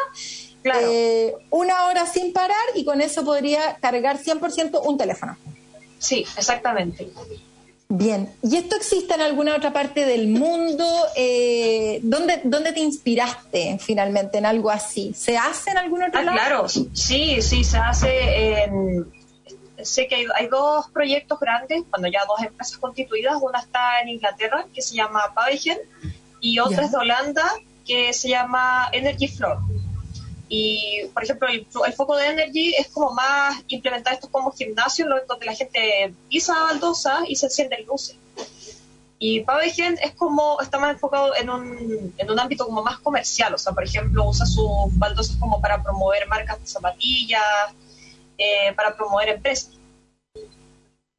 [0.63, 5.37] eh, una hora sin parar y con eso podría cargar 100% un teléfono.
[5.99, 7.09] Sí, exactamente.
[7.91, 10.85] Bien, ¿y esto existe en alguna otra parte del mundo?
[11.15, 15.11] Eh, ¿dónde, ¿Dónde te inspiraste finalmente en algo así?
[15.15, 16.37] ¿Se hace en algún otro ah, lado?
[16.37, 19.11] Claro, sí, sí, se hace en...
[19.81, 24.65] Sé que hay, dos proyectos grandes, cuando ya dos empresas constituidas, una está en Inglaterra,
[24.71, 25.79] que se llama Pavegen,
[26.41, 27.49] y otra es de Holanda,
[27.87, 29.57] que se llama Energy Floor.
[30.49, 35.45] Y, por ejemplo, el, foco de Energy es como más implementar esto como gimnasio, donde
[35.45, 38.17] la gente pisa baldosa y se encienden luces.
[39.19, 43.53] Y Pavegen es como, está más enfocado en un, en un ámbito como más comercial,
[43.53, 47.73] o sea, por ejemplo, usa sus baldosas como para promover marcas de zapatillas,
[48.37, 49.78] eh, para promover empresas.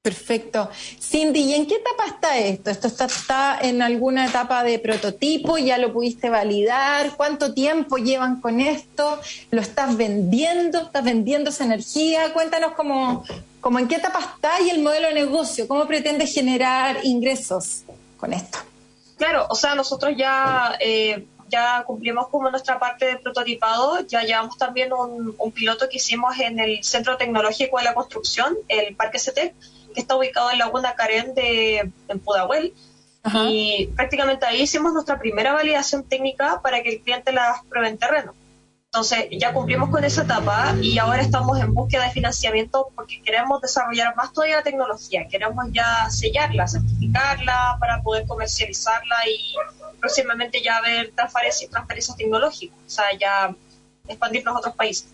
[0.02, 0.70] Perfecto.
[0.98, 2.70] Cindy, ¿y en qué etapa está esto?
[2.70, 5.58] ¿Esto está, en alguna etapa de prototipo?
[5.58, 7.14] ¿Ya lo pudiste validar?
[7.18, 9.20] ¿Cuánto tiempo llevan con esto?
[9.50, 10.78] ¿Lo estás vendiendo?
[10.78, 12.32] ¿Estás vendiendo esa energía?
[12.32, 13.26] Cuéntanos cómo,
[13.60, 15.68] cómo en qué etapa está y el modelo de negocio.
[15.68, 17.82] ¿Cómo pretendes generar ingresos
[18.16, 18.58] con esto?
[19.18, 24.00] Claro, o sea, nosotros ya, eh, ya cumplimos como nuestra parte de prototipado.
[24.06, 28.56] Ya llevamos también un, un piloto que hicimos en el Centro Tecnológico de la Construcción,
[28.66, 29.52] el Parque CETEC
[29.94, 32.74] que está ubicado en Laguna Carén de en Pudahuel.
[33.46, 37.98] Y prácticamente ahí hicimos nuestra primera validación técnica para que el cliente las pruebe en
[37.98, 38.34] terreno.
[38.92, 43.60] Entonces ya cumplimos con esa etapa y ahora estamos en búsqueda de financiamiento porque queremos
[43.60, 49.54] desarrollar más todavía la tecnología, queremos ya sellarla, certificarla para poder comercializarla y
[50.00, 53.54] próximamente ya ver transferencias, transferencias tecnológicas, o sea, ya
[54.08, 55.06] expandirnos a otros países.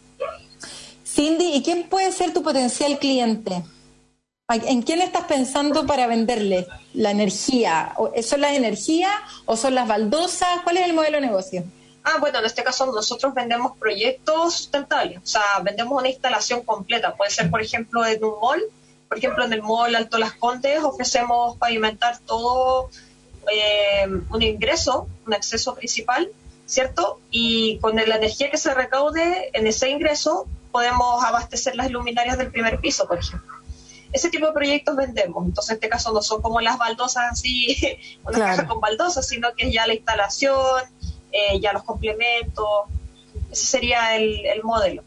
[1.04, 3.62] Cindy, ¿y quién puede ser tu potencial cliente?
[4.48, 7.96] ¿En quién estás pensando para venderle la energía?
[8.22, 9.10] ¿Son las energías
[9.44, 10.60] o son las baldosas?
[10.62, 11.64] ¿Cuál es el modelo de negocio?
[12.04, 17.16] Ah, bueno, en este caso nosotros vendemos proyectos sustentables, o sea, vendemos una instalación completa.
[17.16, 18.62] Puede ser, por ejemplo, en un mall.
[19.08, 22.88] Por ejemplo, en el mall Alto Las Condes ofrecemos pavimentar todo
[23.52, 26.30] eh, un ingreso, un acceso principal,
[26.66, 27.18] ¿cierto?
[27.32, 32.52] Y con la energía que se recaude en ese ingreso podemos abastecer las luminarias del
[32.52, 33.55] primer piso, por ejemplo
[34.16, 35.44] ese tipo de proyectos vendemos.
[35.44, 37.76] Entonces, en este caso no son como las baldosas así,
[38.24, 40.82] una caja con baldosas, sino que es ya la instalación,
[41.32, 42.66] eh, ya los complementos.
[43.50, 45.02] Ese sería el, el modelo.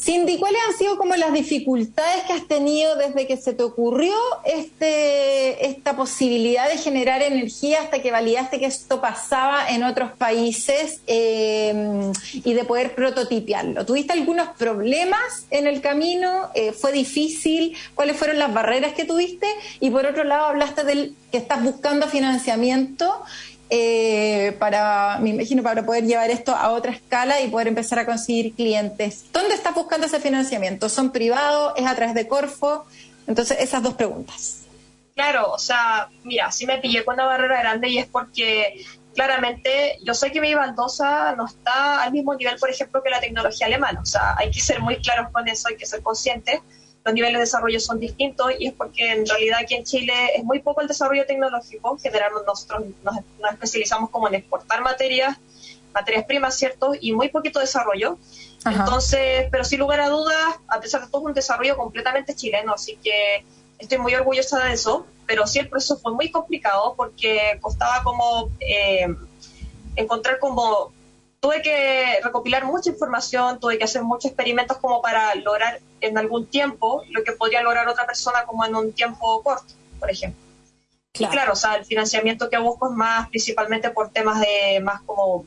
[0.00, 4.14] Cindy, ¿cuáles han sido como las dificultades que has tenido desde que se te ocurrió
[4.44, 11.00] este, esta posibilidad de generar energía hasta que validaste que esto pasaba en otros países
[11.08, 13.84] eh, y de poder prototipiarlo?
[13.84, 16.50] ¿Tuviste algunos problemas en el camino?
[16.54, 17.76] Eh, ¿Fue difícil?
[17.96, 19.48] ¿Cuáles fueron las barreras que tuviste?
[19.80, 23.24] Y por otro lado, hablaste del que estás buscando financiamiento
[23.70, 28.06] eh, para, me imagino, para poder llevar esto a otra escala y poder empezar a
[28.06, 29.26] conseguir clientes.
[29.32, 30.88] ¿Dónde estás buscando ese financiamiento?
[30.88, 31.74] ¿Son privados?
[31.76, 32.86] ¿Es a través de Corfo?
[33.26, 34.64] Entonces, esas dos preguntas.
[35.14, 39.98] Claro, o sea, mira, sí me pillé con una barrera grande y es porque claramente
[40.04, 43.66] yo sé que mi baldosa no está al mismo nivel, por ejemplo, que la tecnología
[43.66, 44.00] alemana.
[44.00, 46.60] O sea, hay que ser muy claros con eso, hay que ser conscientes
[47.08, 50.44] los niveles de desarrollo son distintos y es porque en realidad aquí en Chile es
[50.44, 51.96] muy poco el desarrollo tecnológico.
[52.02, 53.16] Generalmente nosotros nos,
[53.50, 55.38] especializamos como en exportar materias,
[55.94, 56.92] materias primas, ¿cierto?
[57.00, 58.18] Y muy poquito desarrollo.
[58.66, 62.74] Entonces, pero sin lugar a dudas, a pesar de todo, es un desarrollo completamente chileno,
[62.74, 63.42] así que
[63.78, 68.50] estoy muy orgullosa de eso, pero sí el proceso fue muy complicado porque costaba como
[68.60, 69.06] eh,
[69.96, 70.92] encontrar como
[71.40, 76.46] tuve que recopilar mucha información, tuve que hacer muchos experimentos como para lograr en algún
[76.46, 80.40] tiempo lo que podría lograr otra persona como en un tiempo corto, por ejemplo.
[81.12, 81.32] Claro.
[81.32, 85.00] Y claro, o sea, el financiamiento que busco es más principalmente por temas de más
[85.02, 85.46] como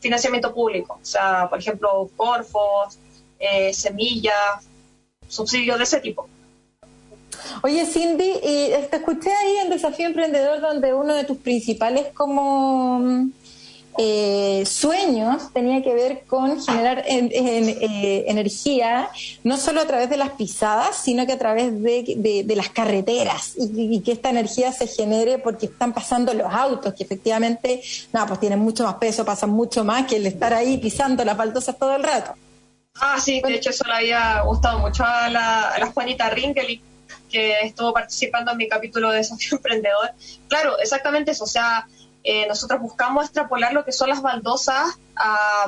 [0.00, 2.98] financiamiento público, o sea, por ejemplo, corfos,
[3.38, 4.66] eh, semillas,
[5.28, 6.28] subsidios de ese tipo.
[7.62, 13.28] Oye, Cindy, y te escuché ahí en Desafío Emprendedor, donde uno de tus principales como
[13.98, 19.10] eh, sueños tenía que ver con generar eh, energía,
[19.44, 24.00] no solo a través de las pisadas, sino que a través de, las carreteras y,
[24.00, 28.60] que esta energía se genere porque están pasando los autos, que efectivamente, no, pues tienen
[28.60, 32.02] mucho más peso, pasan mucho más que el estar ahí pisando las baldosas todo el
[32.02, 32.34] rato.
[33.00, 36.82] Ah, sí, de hecho eso le había gustado mucho a la, a la Juanita Ringeli,
[37.30, 40.12] que estuvo participando en mi capítulo de Desafío Emprendedor.
[40.48, 41.86] Claro, exactamente eso, o sea,
[42.24, 45.66] eh, nosotros buscamos extrapolar lo que son las baldosas a,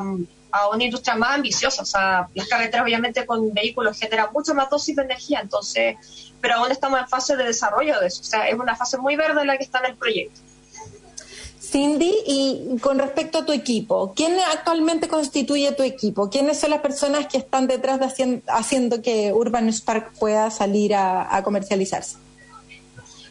[0.73, 1.83] una industria más ambiciosa.
[1.83, 5.97] O sea, las carreteras obviamente con vehículos generan mucho más dosis de energía, entonces,
[6.41, 8.21] pero aún estamos en fase de desarrollo de eso.
[8.21, 10.41] O sea, es una fase muy verde en la que está en el proyecto.
[11.61, 16.31] Cindy, y con respecto a tu equipo, ¿quién actualmente constituye tu equipo?
[16.31, 21.41] ¿Quiénes son las personas que están detrás de haciendo, que Urban Spark pueda salir a
[21.43, 22.17] comercializarse?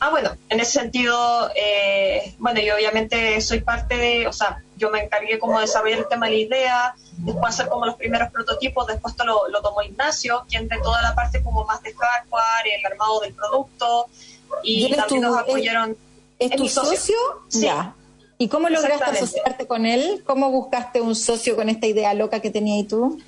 [0.03, 4.89] Ah, bueno, en ese sentido, eh, bueno, yo obviamente soy parte de, o sea, yo
[4.89, 8.29] me encargué como de desarrollar el tema de la idea, después hacer como los primeros
[8.29, 12.79] prototipos, después lo, lo tomó Ignacio, quien de toda la parte como más de hardware,
[12.79, 14.07] el armado del producto,
[14.61, 15.95] y, también nos apoyaron.
[16.37, 17.15] ¿Es, tu socio?
[17.51, 17.95] Ya.
[18.37, 20.21] ¿Y cómo lograste asociarte con él?
[20.25, 23.21] ¿Cómo buscaste un socio con esta idea loca que tenías tú?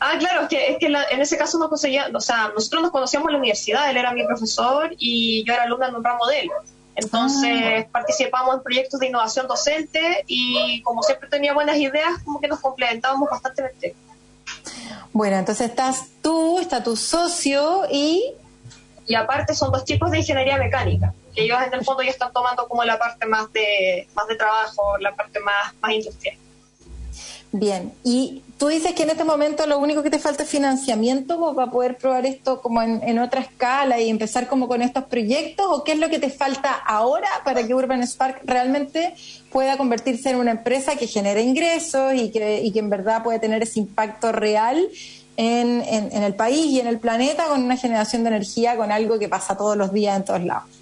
[0.00, 2.90] Ah, claro, es que, es que en ese caso no conseguía, o sea, nosotros nos
[2.90, 6.26] conocíamos en la universidad, él era mi profesor y yo era alumna en un ramo
[6.26, 6.50] de él.
[6.94, 7.88] Entonces ah.
[7.90, 12.60] participamos en proyectos de innovación docente y como siempre tenía buenas ideas, como que nos
[12.60, 13.94] complementábamos bastante.
[15.12, 18.34] Bueno, entonces estás tú, está tu socio y...
[19.06, 22.32] Y aparte son dos chicos de ingeniería mecánica, que ellos en el fondo ya están
[22.32, 26.36] tomando como la parte más de, más de trabajo, la parte más, más industrial.
[27.50, 31.52] Bien, y tú dices que en este momento lo único que te falta es financiamiento
[31.52, 35.82] para poder probar esto como en, otra escala y empezar como con estos proyectos, o
[35.82, 39.16] qué es lo que te falta ahora para que Urban Spark realmente
[39.50, 43.40] pueda convertirse en una empresa que genere ingresos y que, y que en verdad puede
[43.40, 44.80] tener ese impacto real
[45.36, 49.18] en, en el país y en el planeta con una generación de energía, con algo
[49.18, 50.81] que pasa todos los días en todos lados.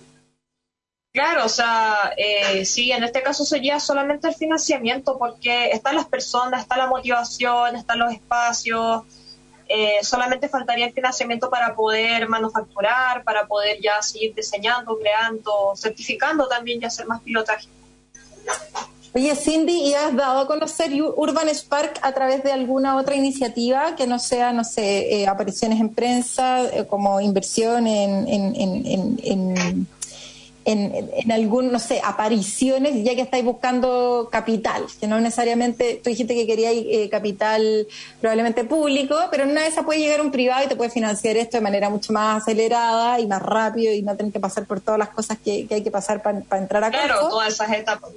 [1.12, 6.07] Claro, o sea, eh, sí, en este caso sería solamente el financiamiento porque están las
[6.07, 9.03] personas, está la motivación, están los espacios,
[9.68, 16.46] eh, solamente faltaría el financiamiento para poder manufacturar, para poder ya seguir diseñando, creando, certificando
[16.46, 17.66] también y hacer más pilotaje.
[19.12, 23.96] Oye, Cindy, ¿y has dado a conocer Urban Spark a través de alguna otra iniciativa
[23.96, 28.55] que no sea, no sé, eh, apariciones en prensa, como inversión en, en
[29.25, 29.88] en,
[31.31, 36.46] algún, no sé, apariciones, ya que estáis buscando capital, que no necesariamente, tú dijiste que
[36.46, 37.87] querías eh, capital
[38.20, 41.37] probablemente público, pero en una de esas puede llegar un privado y te puede financiar
[41.37, 44.81] esto de manera mucho más acelerada y más rápido y no tener que pasar por
[44.81, 48.11] todas las cosas que, hay que pasar para entrar a Claro, todas esas etapas.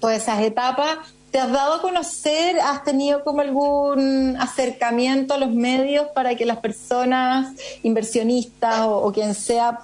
[0.00, 0.98] Todas esas etapas.
[1.30, 6.46] ¿Te has dado a conocer, has tenido como algún acercamiento a los medios para que
[6.46, 9.80] las personas, inversionistas o, o quien sea,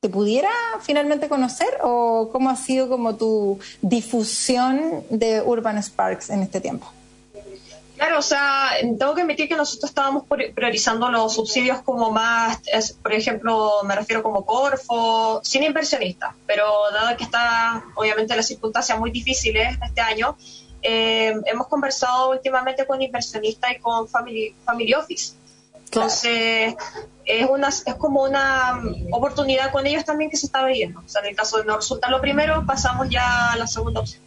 [0.00, 6.42] te pudiera finalmente conocer o cómo ha sido como tu difusión de Urban Sparks en
[6.42, 6.90] este tiempo?
[7.96, 12.62] Claro, o sea, tengo que admitir que nosotros estábamos priorizando los subsidios como más,
[13.02, 18.98] por ejemplo, me refiero como Corfo, sin inversionistas, pero dado que está obviamente las circunstancias
[18.98, 20.34] muy difíciles este año,
[20.80, 25.34] eh, hemos conversado últimamente con inversionistas y con Family, family Office.
[25.92, 26.76] Entonces,
[27.24, 31.00] es, una, es como una oportunidad con ellos también que se está viendo.
[31.00, 34.00] O sea, en el caso de no resultar lo primero, pasamos ya a la segunda
[34.00, 34.22] opción.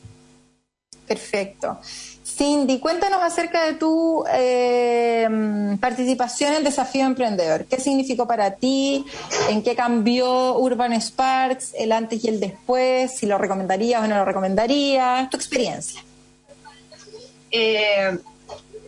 [1.07, 1.79] Perfecto.
[2.25, 7.65] Cindy, cuéntanos acerca de tu eh, participación en Desafío Emprendedor.
[7.65, 9.05] ¿Qué significó para ti?
[9.49, 11.73] ¿En qué cambió Urban Sparks?
[11.77, 13.15] ¿El antes y el después?
[13.15, 15.29] ¿Si lo recomendarías o no lo recomendarías?
[15.29, 16.03] ¿Tu experiencia?
[17.51, 18.17] Eh,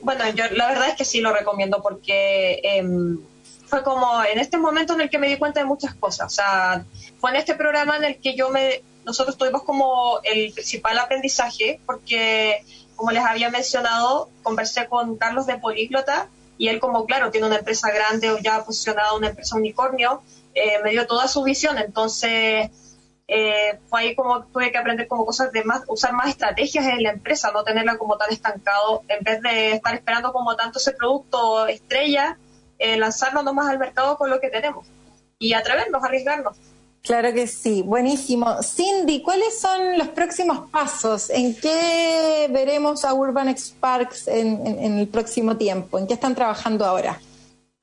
[0.05, 3.19] bueno, yo la verdad es que sí lo recomiendo porque em,
[3.65, 6.27] fue como en este momento en el que me di cuenta de muchas cosas.
[6.27, 6.85] O sea,
[7.19, 11.79] fue en este programa en el que yo me, nosotros tuvimos como el principal aprendizaje
[11.87, 12.63] porque,
[12.95, 16.29] como les había mencionado, conversé con Carlos de Políglota
[16.59, 20.21] y él como, claro, tiene una empresa grande o ya ha posicionado una empresa unicornio,
[20.53, 21.79] eh, me dio toda su visión.
[21.79, 22.69] Entonces,
[23.27, 27.03] eh, fue ahí como tuve que aprender como cosas de más, usar más estrategias en
[27.03, 30.91] la empresa, no tenerla como tan estancado, en vez de estar esperando como tanto ese
[30.91, 32.37] producto estrella,
[32.77, 34.85] eh, lanzarnos nomás al mercado con lo que tenemos
[35.39, 36.57] y atrevernos, arriesgarnos.
[37.01, 38.63] Claro que sí, buenísimo.
[38.63, 41.29] Cindy, ¿cuáles son los próximos pasos?
[41.29, 45.99] ¿En qué veremos a Urban Sparks en, en, el próximo tiempo?
[45.99, 47.19] ¿En qué están trabajando ahora?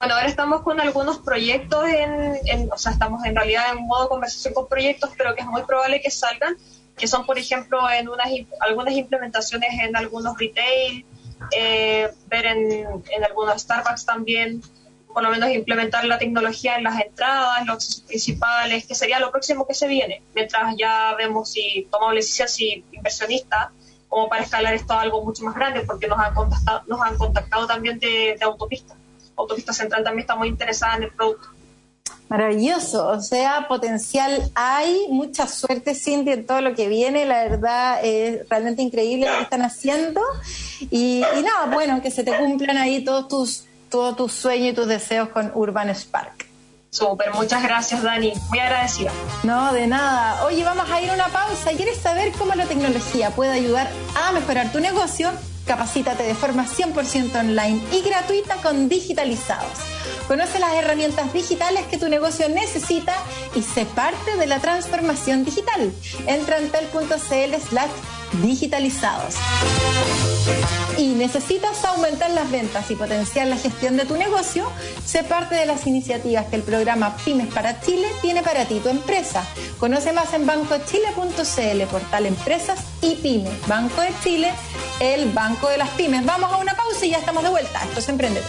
[0.02, 4.52] Bueno, ahora estamos con algunos proyectos, en, o sea, estamos en realidad en modo conversación
[4.52, 6.56] con proyectos, pero que es muy probable que salgan,
[6.98, 8.26] que son, por ejemplo, en unas
[8.58, 11.06] algunas implementaciones en algunos retail,
[11.52, 14.60] eh, ver en, en algunos Starbucks también,
[15.14, 19.20] por lo menos implementar la tecnología en las entradas, en los accesos principales, que sería
[19.20, 23.68] lo próximo que se viene, mientras ya vemos si tomamos decisiones si inversionistas,
[24.08, 27.16] como para escalar esto a algo mucho más grande, porque nos han contactado, nos han
[27.16, 28.96] contactado también de, de autopista.
[29.42, 31.48] Autopista Central también está muy interesada en el producto.
[32.28, 38.00] Maravilloso, o sea, potencial hay, mucha suerte Cindy en todo lo que viene, la verdad
[38.02, 40.22] es realmente increíble lo que están haciendo
[40.80, 44.74] y, y nada, bueno, que se te cumplan ahí todos tus todos tus sueños y
[44.74, 46.46] tus deseos con Urban Spark.
[46.88, 49.12] Súper, muchas gracias Dani, muy agradecida.
[49.42, 50.44] No, de nada.
[50.46, 51.72] Oye, vamos a ir a una pausa.
[51.76, 55.30] ¿Quieres saber cómo la tecnología puede ayudar a mejorar tu negocio?
[55.66, 59.78] Capacítate de forma 100% online y gratuita con Digitalizados.
[60.26, 63.14] Conoce las herramientas digitales que tu negocio necesita
[63.54, 65.92] y sé parte de la transformación digital.
[66.26, 67.90] Entra en tel.cl slash
[68.40, 69.34] digitalizados.
[70.96, 74.70] Y necesitas aumentar las ventas y potenciar la gestión de tu negocio,
[75.04, 78.88] sé parte de las iniciativas que el programa Pymes para Chile tiene para ti, tu
[78.88, 79.44] empresa.
[79.78, 83.66] Conoce más en bancochile.cl, portal Empresas y Pymes.
[83.66, 84.50] Banco de Chile,
[85.00, 86.24] el banco de las pymes.
[86.24, 87.82] Vamos a una pausa y ya estamos de vuelta.
[87.84, 88.48] Esto es Emprendedor.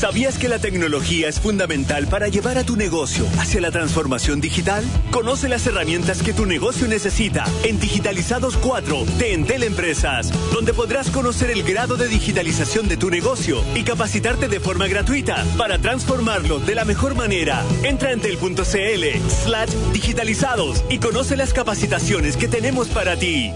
[0.00, 4.82] ¿Sabías que la tecnología es fundamental para llevar a tu negocio hacia la transformación digital?
[5.10, 11.10] Conoce las herramientas que tu negocio necesita en Digitalizados 4 de Entel Empresas, donde podrás
[11.10, 16.60] conocer el grado de digitalización de tu negocio y capacitarte de forma gratuita para transformarlo
[16.60, 17.62] de la mejor manera.
[17.82, 18.64] Entra en entel.cl
[19.28, 23.52] slash digitalizados y conoce las capacitaciones que tenemos para ti.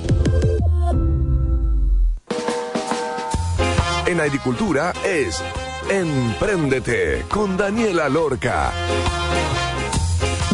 [4.07, 5.43] En agricultura es
[5.91, 8.73] Empréndete con Daniela Lorca.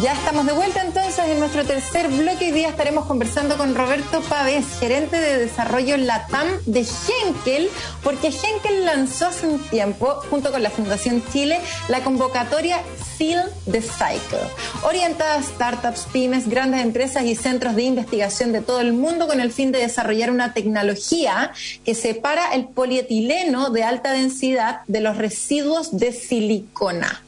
[0.01, 2.45] Ya estamos de vuelta entonces en nuestro tercer bloque.
[2.45, 7.69] Hoy día estaremos conversando con Roberto Pavés, gerente de desarrollo LATAM de Henkel,
[8.01, 12.81] porque Henkel lanzó hace un tiempo, junto con la Fundación Chile, la convocatoria
[13.15, 14.39] Seal the Cycle,
[14.81, 19.39] orientada a startups, pymes, grandes empresas y centros de investigación de todo el mundo con
[19.39, 21.51] el fin de desarrollar una tecnología
[21.85, 27.21] que separa el polietileno de alta densidad de los residuos de silicona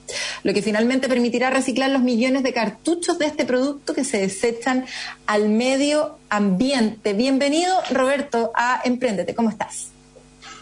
[0.43, 4.85] lo que finalmente permitirá reciclar los millones de cartuchos de este producto que se desechan
[5.25, 7.13] al medio ambiente.
[7.13, 9.35] Bienvenido, Roberto, a Emprendete.
[9.35, 9.89] ¿Cómo estás?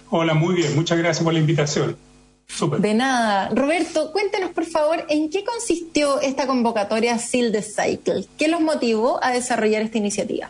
[0.09, 0.75] Hola, muy bien.
[0.75, 1.95] Muchas gracias por la invitación.
[2.79, 3.49] De nada.
[3.49, 8.25] Roberto, cuéntenos por favor en qué consistió esta convocatoria Seal the Cycle.
[8.37, 10.49] ¿Qué los motivó a desarrollar esta iniciativa?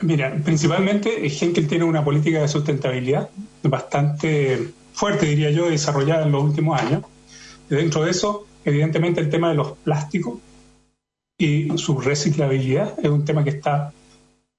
[0.00, 3.30] Mira, principalmente Henkel tiene una política de sustentabilidad
[3.62, 7.02] bastante fuerte, diría yo, desarrollada en los últimos años
[7.68, 10.38] dentro de eso, evidentemente, el tema de los plásticos
[11.38, 13.92] y su reciclabilidad es un tema que está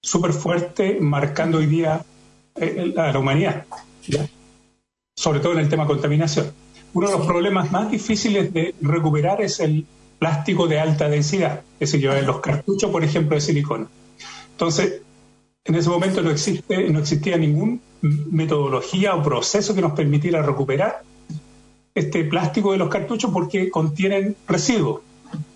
[0.02, 2.04] súper fuerte, marcando hoy día
[2.56, 3.66] eh, a la humanidad,
[5.16, 6.52] sobre todo en el tema contaminación.
[6.94, 9.86] Uno de los problemas más difíciles de recuperar es el
[10.20, 13.88] plástico de alta densidad, es decir, los cartuchos, por ejemplo, de silicona.
[14.52, 15.02] Entonces,
[15.66, 21.04] en ese momento no, existe, no existía ninguna metodología o proceso que nos permitiera recuperar
[21.98, 25.02] este plástico de los cartuchos porque contienen residuos.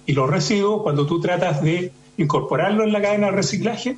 [0.08, 3.98] Y los residuos, cuando tú tratas de incorporarlo en la cadena de reciclaje,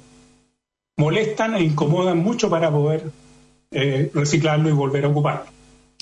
[0.98, 3.12] molestan e incomodan mucho para poder
[3.72, 5.46] eh, reciclarlo y volver a ocuparlo.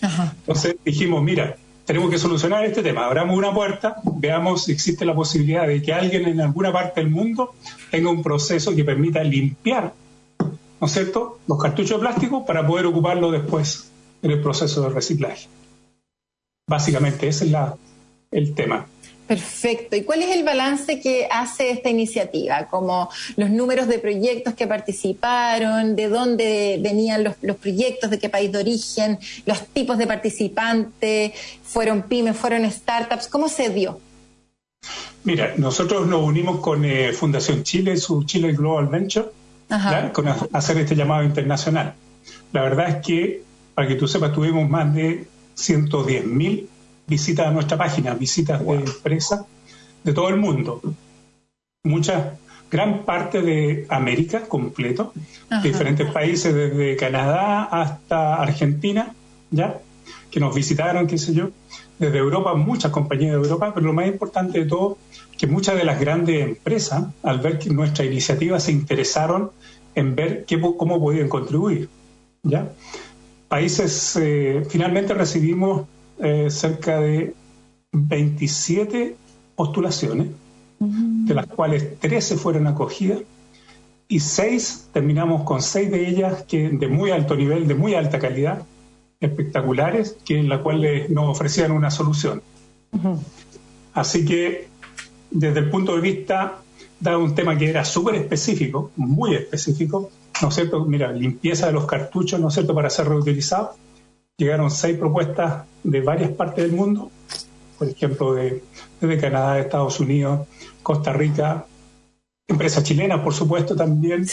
[0.01, 3.05] Entonces dijimos, mira, tenemos que solucionar este tema.
[3.05, 7.11] Abramos una puerta, veamos si existe la posibilidad de que alguien en alguna parte del
[7.11, 7.53] mundo
[7.91, 9.93] tenga un proceso que permita limpiar,
[10.79, 13.91] ¿no es cierto?, los cartuchos de plástico para poder ocuparlo después
[14.23, 15.47] en el proceso de reciclaje.
[16.71, 17.75] Básicamente, ese es la,
[18.31, 18.87] el tema.
[19.27, 19.97] Perfecto.
[19.97, 22.67] ¿Y cuál es el balance que hace esta iniciativa?
[22.69, 28.53] Como los números de proyectos que participaron, de dónde venían los, proyectos, de qué país
[28.53, 33.99] de origen, los tipos de participantes, fueron pymes, fueron startups, ¿cómo se dio?
[35.25, 39.27] Mira, nosotros nos unimos con eh, Fundación Chile, su Chile Global Venture,
[40.13, 41.95] con hacer este llamado internacional.
[42.53, 43.43] La verdad es que,
[43.75, 45.27] para que tú sepas, tuvimos más de
[45.61, 46.69] 110 mil
[47.07, 49.41] visitas a nuestra página, visitas de empresas
[50.03, 50.81] de todo el mundo.
[51.83, 52.37] Muchas,
[52.69, 55.13] gran parte de América completo,
[55.63, 59.13] diferentes países, desde Canadá hasta Argentina,
[59.49, 59.79] ¿ya?
[60.29, 61.49] Que nos visitaron, qué sé yo.
[61.99, 64.97] Desde Europa, muchas compañías de Europa, pero lo más importante de todo,
[65.37, 69.51] que muchas de las grandes empresas, al ver que nuestra iniciativa, se interesaron
[69.95, 71.89] en ver qué, cómo podían contribuir,
[72.43, 72.71] ¿ya?
[73.51, 75.85] Países, eh, finalmente recibimos
[76.19, 77.33] eh, cerca de
[77.91, 79.17] 27
[79.57, 80.27] postulaciones,
[80.79, 83.19] de las cuales 13 fueron acogidas
[84.07, 88.19] y 6, terminamos con 6 de ellas que de muy alto nivel, de muy alta
[88.19, 88.63] calidad,
[89.19, 92.41] espectaculares, que en la cual nos ofrecían una solución.
[93.93, 94.69] Así que
[95.29, 96.61] desde el punto de vista,
[97.01, 100.09] dado un tema que era súper específico, muy específico,
[100.41, 100.85] ¿no es cierto?
[100.85, 103.71] Mira, limpieza de los cartuchos, ¿no es cierto?, para ser reutilizados
[104.37, 107.11] llegaron seis propuestas de varias partes del mundo,
[107.77, 108.63] por ejemplo, de,
[108.99, 110.47] desde Canadá, Estados Unidos,
[110.81, 111.65] Costa Rica,
[112.47, 114.25] empresas chilenas, por supuesto, también,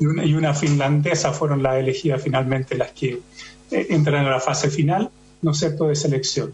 [0.00, 3.20] y, una, y, una, finlandesa fueron las elegidas finalmente las que
[3.70, 5.10] eh, entran a la fase final,
[5.42, 6.52] ¿no es cierto?, de selección.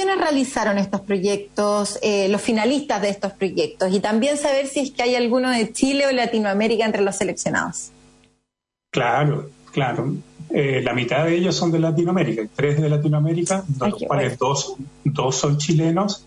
[0.00, 3.92] ¿Qué innovaciones realizaron estos proyectos, eh, los finalistas de estos proyectos?
[3.92, 7.90] Y también saber si es que hay alguno de Chile o Latinoamérica entre los seleccionados.
[8.88, 10.14] Claro, claro.
[10.48, 14.76] Eh, la mitad de ellos son de Latinoamérica, tres de Latinoamérica, de los cuales dos,
[15.04, 16.24] dos, son chilenos.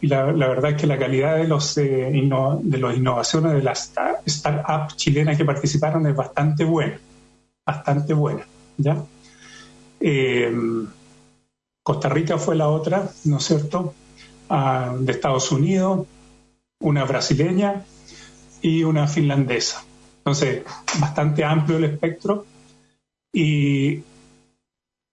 [0.00, 3.92] Y la, verdad es que la calidad de los eh, de las innovaciones de las
[4.26, 6.98] startups chilenas que participaron es bastante buena,
[7.64, 8.44] bastante buena.
[8.78, 8.96] ¿ya?
[10.00, 10.52] Eh,
[11.86, 13.94] Costa Rica fue la otra, ¿no es cierto?
[14.48, 16.04] Ah, de Estados Unidos,
[16.80, 17.84] una brasileña
[18.60, 19.84] y una finlandesa.
[20.18, 20.64] Entonces,
[20.98, 22.44] bastante amplio el espectro
[23.32, 24.02] y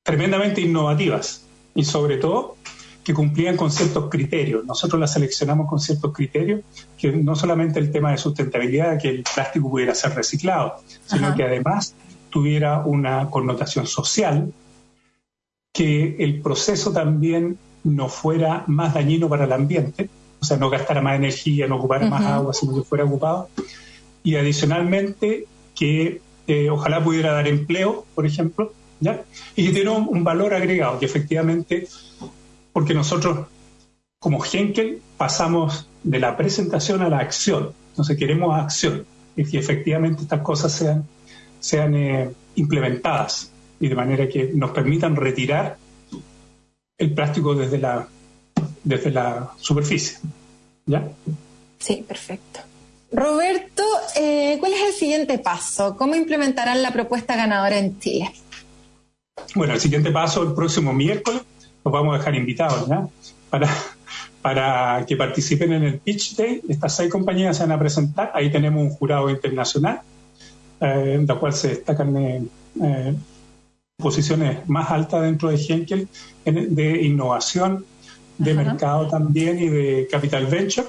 [0.01, 1.45] tremendamente innovativas
[1.75, 2.57] y sobre todo
[3.03, 4.65] que cumplían con ciertos criterios.
[4.65, 6.61] Nosotros las seleccionamos con ciertos criterios,
[6.97, 11.43] que no solamente el tema de sustentabilidad, que el plástico pudiera ser reciclado, sino que
[11.43, 11.93] además
[12.31, 14.51] tuviera una connotación social,
[15.73, 20.07] que el proceso también no fuera más dañino para el ambiente,
[20.39, 23.49] o sea, no gastara más energía, no ocupara más agua, sino que fuera ocupado,
[24.23, 25.45] y adicionalmente
[25.75, 29.23] que eh, ojalá pudiera dar empleo, por ejemplo, ¿ya?
[29.55, 31.87] y que tiene un, valor agregado, que efectivamente,
[32.71, 33.47] porque nosotros
[34.19, 39.05] como Henkel pasamos de la presentación a la acción, entonces queremos acción,
[39.35, 41.05] y que efectivamente estas cosas sean,
[41.59, 43.52] sean eh, implementadas
[43.83, 45.75] y de manera que nos permitan retirar
[46.97, 48.07] el plástico desde la,
[48.81, 50.19] desde la superficie.
[50.85, 51.05] ¿Ya?
[51.79, 52.61] Sí, perfecto.
[53.11, 53.83] Roberto,
[54.15, 55.97] eh, ¿cuál es el siguiente paso?
[55.97, 58.31] ¿Cómo implementarán la propuesta ganadora en Chile?
[59.53, 61.41] Bueno, el siguiente paso, el próximo miércoles,
[61.83, 63.05] los vamos a dejar invitados ¿ya?
[63.49, 63.67] para,
[64.41, 66.61] para que participen en el Pitch Day.
[66.69, 68.31] Estas seis compañías se van a presentar.
[68.33, 69.99] Ahí tenemos un jurado internacional,
[70.79, 72.15] eh, en la cual se destacan
[72.81, 73.15] eh,
[73.97, 76.07] posiciones más altas dentro de Henkel
[76.45, 77.85] de innovación,
[78.37, 80.87] de mercado también y de capital venture.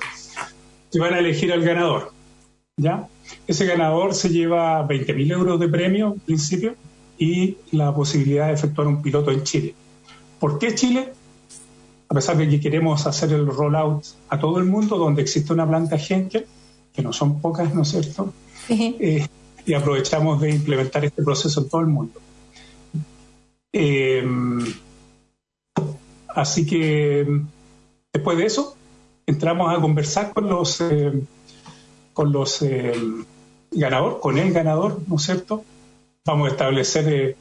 [0.90, 2.12] Se van a elegir al ganador.
[2.76, 3.08] ¿ya?
[3.46, 6.74] Ese ganador se lleva 20.000 euros de premio en principio
[7.18, 9.74] y la posibilidad de efectuar un piloto en Chile.
[10.40, 11.12] ¿Por qué Chile?
[12.08, 15.66] A pesar de que queremos hacer el rollout a todo el mundo, donde existe una
[15.66, 16.46] planta Henkel,
[16.92, 18.32] que no son pocas, ¿no es cierto?
[18.68, 19.26] Eh,
[19.66, 22.20] y aprovechamos de implementar este proceso en todo el mundo.
[23.76, 24.24] Eh,
[26.28, 27.26] así que
[28.12, 28.76] después de eso,
[29.26, 31.12] entramos a conversar con los eh,
[32.12, 32.92] con los eh,
[33.72, 35.64] ganador, con el ganador, ¿no es cierto?
[36.24, 37.36] Vamos a establecer eh,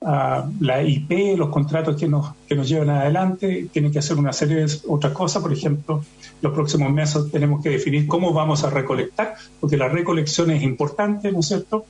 [0.00, 4.66] la IP, los contratos que nos, que nos llevan adelante, tienen que hacer una serie
[4.66, 6.04] de otras cosas, por ejemplo,
[6.42, 11.32] los próximos meses tenemos que definir cómo vamos a recolectar, porque la recolección es importante,
[11.32, 11.86] ¿no es cierto?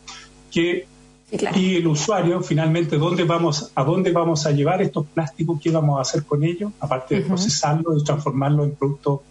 [0.53, 0.86] Que
[1.31, 5.99] y el usuario finalmente dónde vamos a dónde vamos a llevar estos plásticos qué vamos
[5.99, 9.22] a hacer con ellos aparte de procesarlo y transformarlo en producto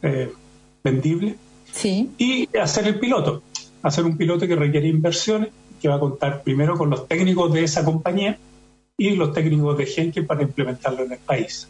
[0.00, 0.32] eh,
[0.82, 1.36] vendible
[2.18, 3.42] y hacer el piloto,
[3.82, 5.50] hacer un piloto que requiere inversiones,
[5.80, 8.38] que va a contar primero con los técnicos de esa compañía
[8.96, 11.66] y los técnicos de Genke para implementarlo en el país.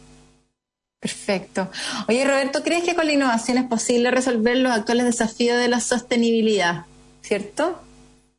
[0.99, 1.69] Perfecto.
[2.07, 5.79] Oye, Roberto, ¿crees que con la innovación es posible resolver los actuales desafíos de la
[5.79, 6.85] sostenibilidad?
[7.21, 7.79] ¿Cierto?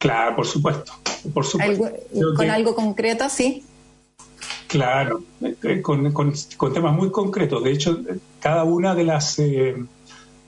[0.04, 0.92] Claro, por supuesto.
[1.32, 1.88] Por supuesto.
[2.36, 3.64] ¿Con algo concreto, sí?
[4.66, 6.12] Claro, eh, con,
[6.74, 7.64] temas muy concretos.
[7.64, 8.00] De hecho,
[8.38, 9.74] cada una de las, eh,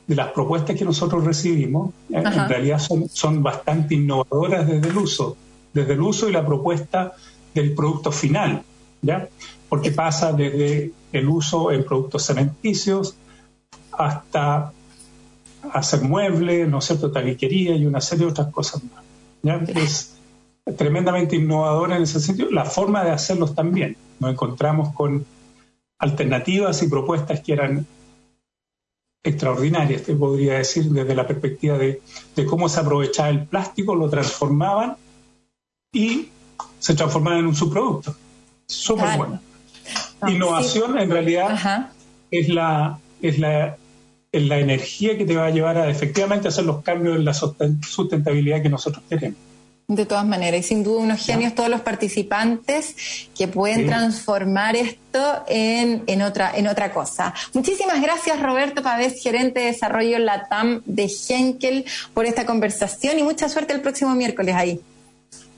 [0.06, 4.98] de las propuestas que nosotros recibimos eh, en realidad son, son bastante innovadoras desde el
[4.98, 5.38] uso,
[5.72, 7.14] desde el uso y la propuesta
[7.54, 8.62] del producto final,
[9.00, 9.26] ¿ya?
[9.70, 13.16] Porque pasa desde el uso en productos cementicios
[13.92, 14.70] hasta
[15.72, 19.05] hacer muebles, ¿no es cierto?, tabiquería y una serie de otras cosas más.
[19.46, 19.60] ¿Ya?
[19.80, 20.16] Es
[20.76, 22.50] tremendamente innovadora en ese sentido.
[22.50, 23.96] La forma de hacerlos también.
[24.18, 25.24] Nos encontramos con
[25.98, 27.86] alternativas y propuestas que eran
[29.22, 32.00] extraordinarias, te podría decir, desde la perspectiva de,
[32.48, 34.96] cómo se aprovechaba el plástico, lo transformaban
[35.92, 36.28] y
[36.78, 38.14] se transformaban en un subproducto.
[38.66, 39.40] Súper bueno.
[40.28, 41.90] Innovación en realidad
[42.30, 43.76] es la, es la
[44.38, 47.34] es la energía que te va a llevar a efectivamente hacer los cambios en la
[47.34, 49.38] sustentabilidad que nosotros queremos.
[49.88, 55.44] De todas maneras, y sin duda unos genios todos los participantes que pueden transformar esto
[55.46, 57.32] en, en, otra, en otra cosa.
[57.52, 61.84] Muchísimas gracias Roberto Pavés, gerente de desarrollo LATAM de Henkel,
[62.14, 64.80] por esta conversación y mucha suerte el próximo miércoles ahí.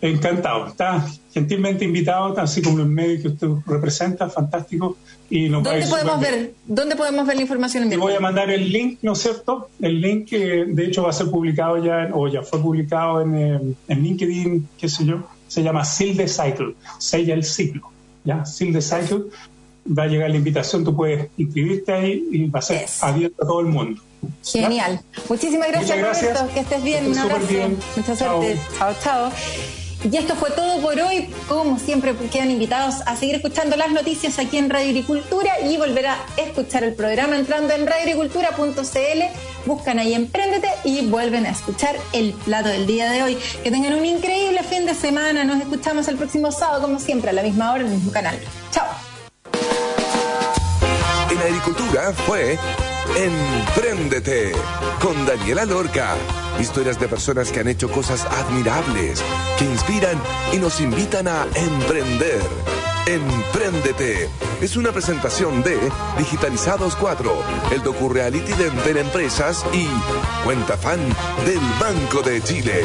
[0.01, 4.97] Encantado, está gentilmente invitado, así como el medio que usted representa, fantástico.
[5.29, 7.83] Y ¿Dónde, podemos ver, ¿Dónde podemos ver la información?
[7.85, 9.71] En Te voy a mandar el link, ¿no es cierto?
[9.81, 13.35] El link que de hecho va a ser publicado ya, o ya fue publicado en,
[13.37, 17.91] eh, en LinkedIn, qué sé yo, se llama Seal the Cycle, sella el ciclo,
[18.25, 18.45] ¿ya?
[18.47, 19.25] Seal the Cycle,
[19.87, 23.47] va a llegar la invitación, tú puedes inscribirte ahí y va a ser abierto a
[23.47, 24.01] todo el mundo.
[24.45, 25.01] Genial.
[25.29, 26.55] Muchísimas gracias, Roberto.
[26.55, 27.07] Que estés bien.
[27.11, 27.47] Un abrazo.
[27.97, 28.59] Mucha suerte.
[28.79, 28.95] chao.
[29.03, 29.33] chao.
[30.11, 31.29] Y esto fue todo por hoy.
[31.49, 36.07] Como siempre, quedan invitados a seguir escuchando las noticias aquí en Radio Agricultura y volver
[36.07, 39.67] a escuchar el programa entrando en radioagricultura.cl.
[39.67, 43.39] Buscan ahí Emprendete y vuelven a escuchar el plato del día de hoy.
[43.63, 45.45] Que tengan un increíble fin de semana.
[45.45, 48.39] Nos escuchamos el próximo sábado, como siempre, a la misma hora en el mismo canal.
[48.71, 48.87] Chao.
[51.31, 52.59] En Agricultura fue
[53.17, 54.53] Emprendete
[55.01, 56.15] con Daniela Lorca.
[56.61, 59.23] Historias de personas que han hecho cosas admirables,
[59.59, 60.21] que inspiran
[60.53, 62.41] y nos invitan a emprender.
[63.07, 64.29] Emprendete
[64.61, 65.79] es una presentación de
[66.19, 67.43] Digitalizados 4,
[67.73, 69.87] el docu-reality de Enter Empresas y
[70.45, 71.01] Cuenta Fan
[71.47, 72.85] del Banco de Chile.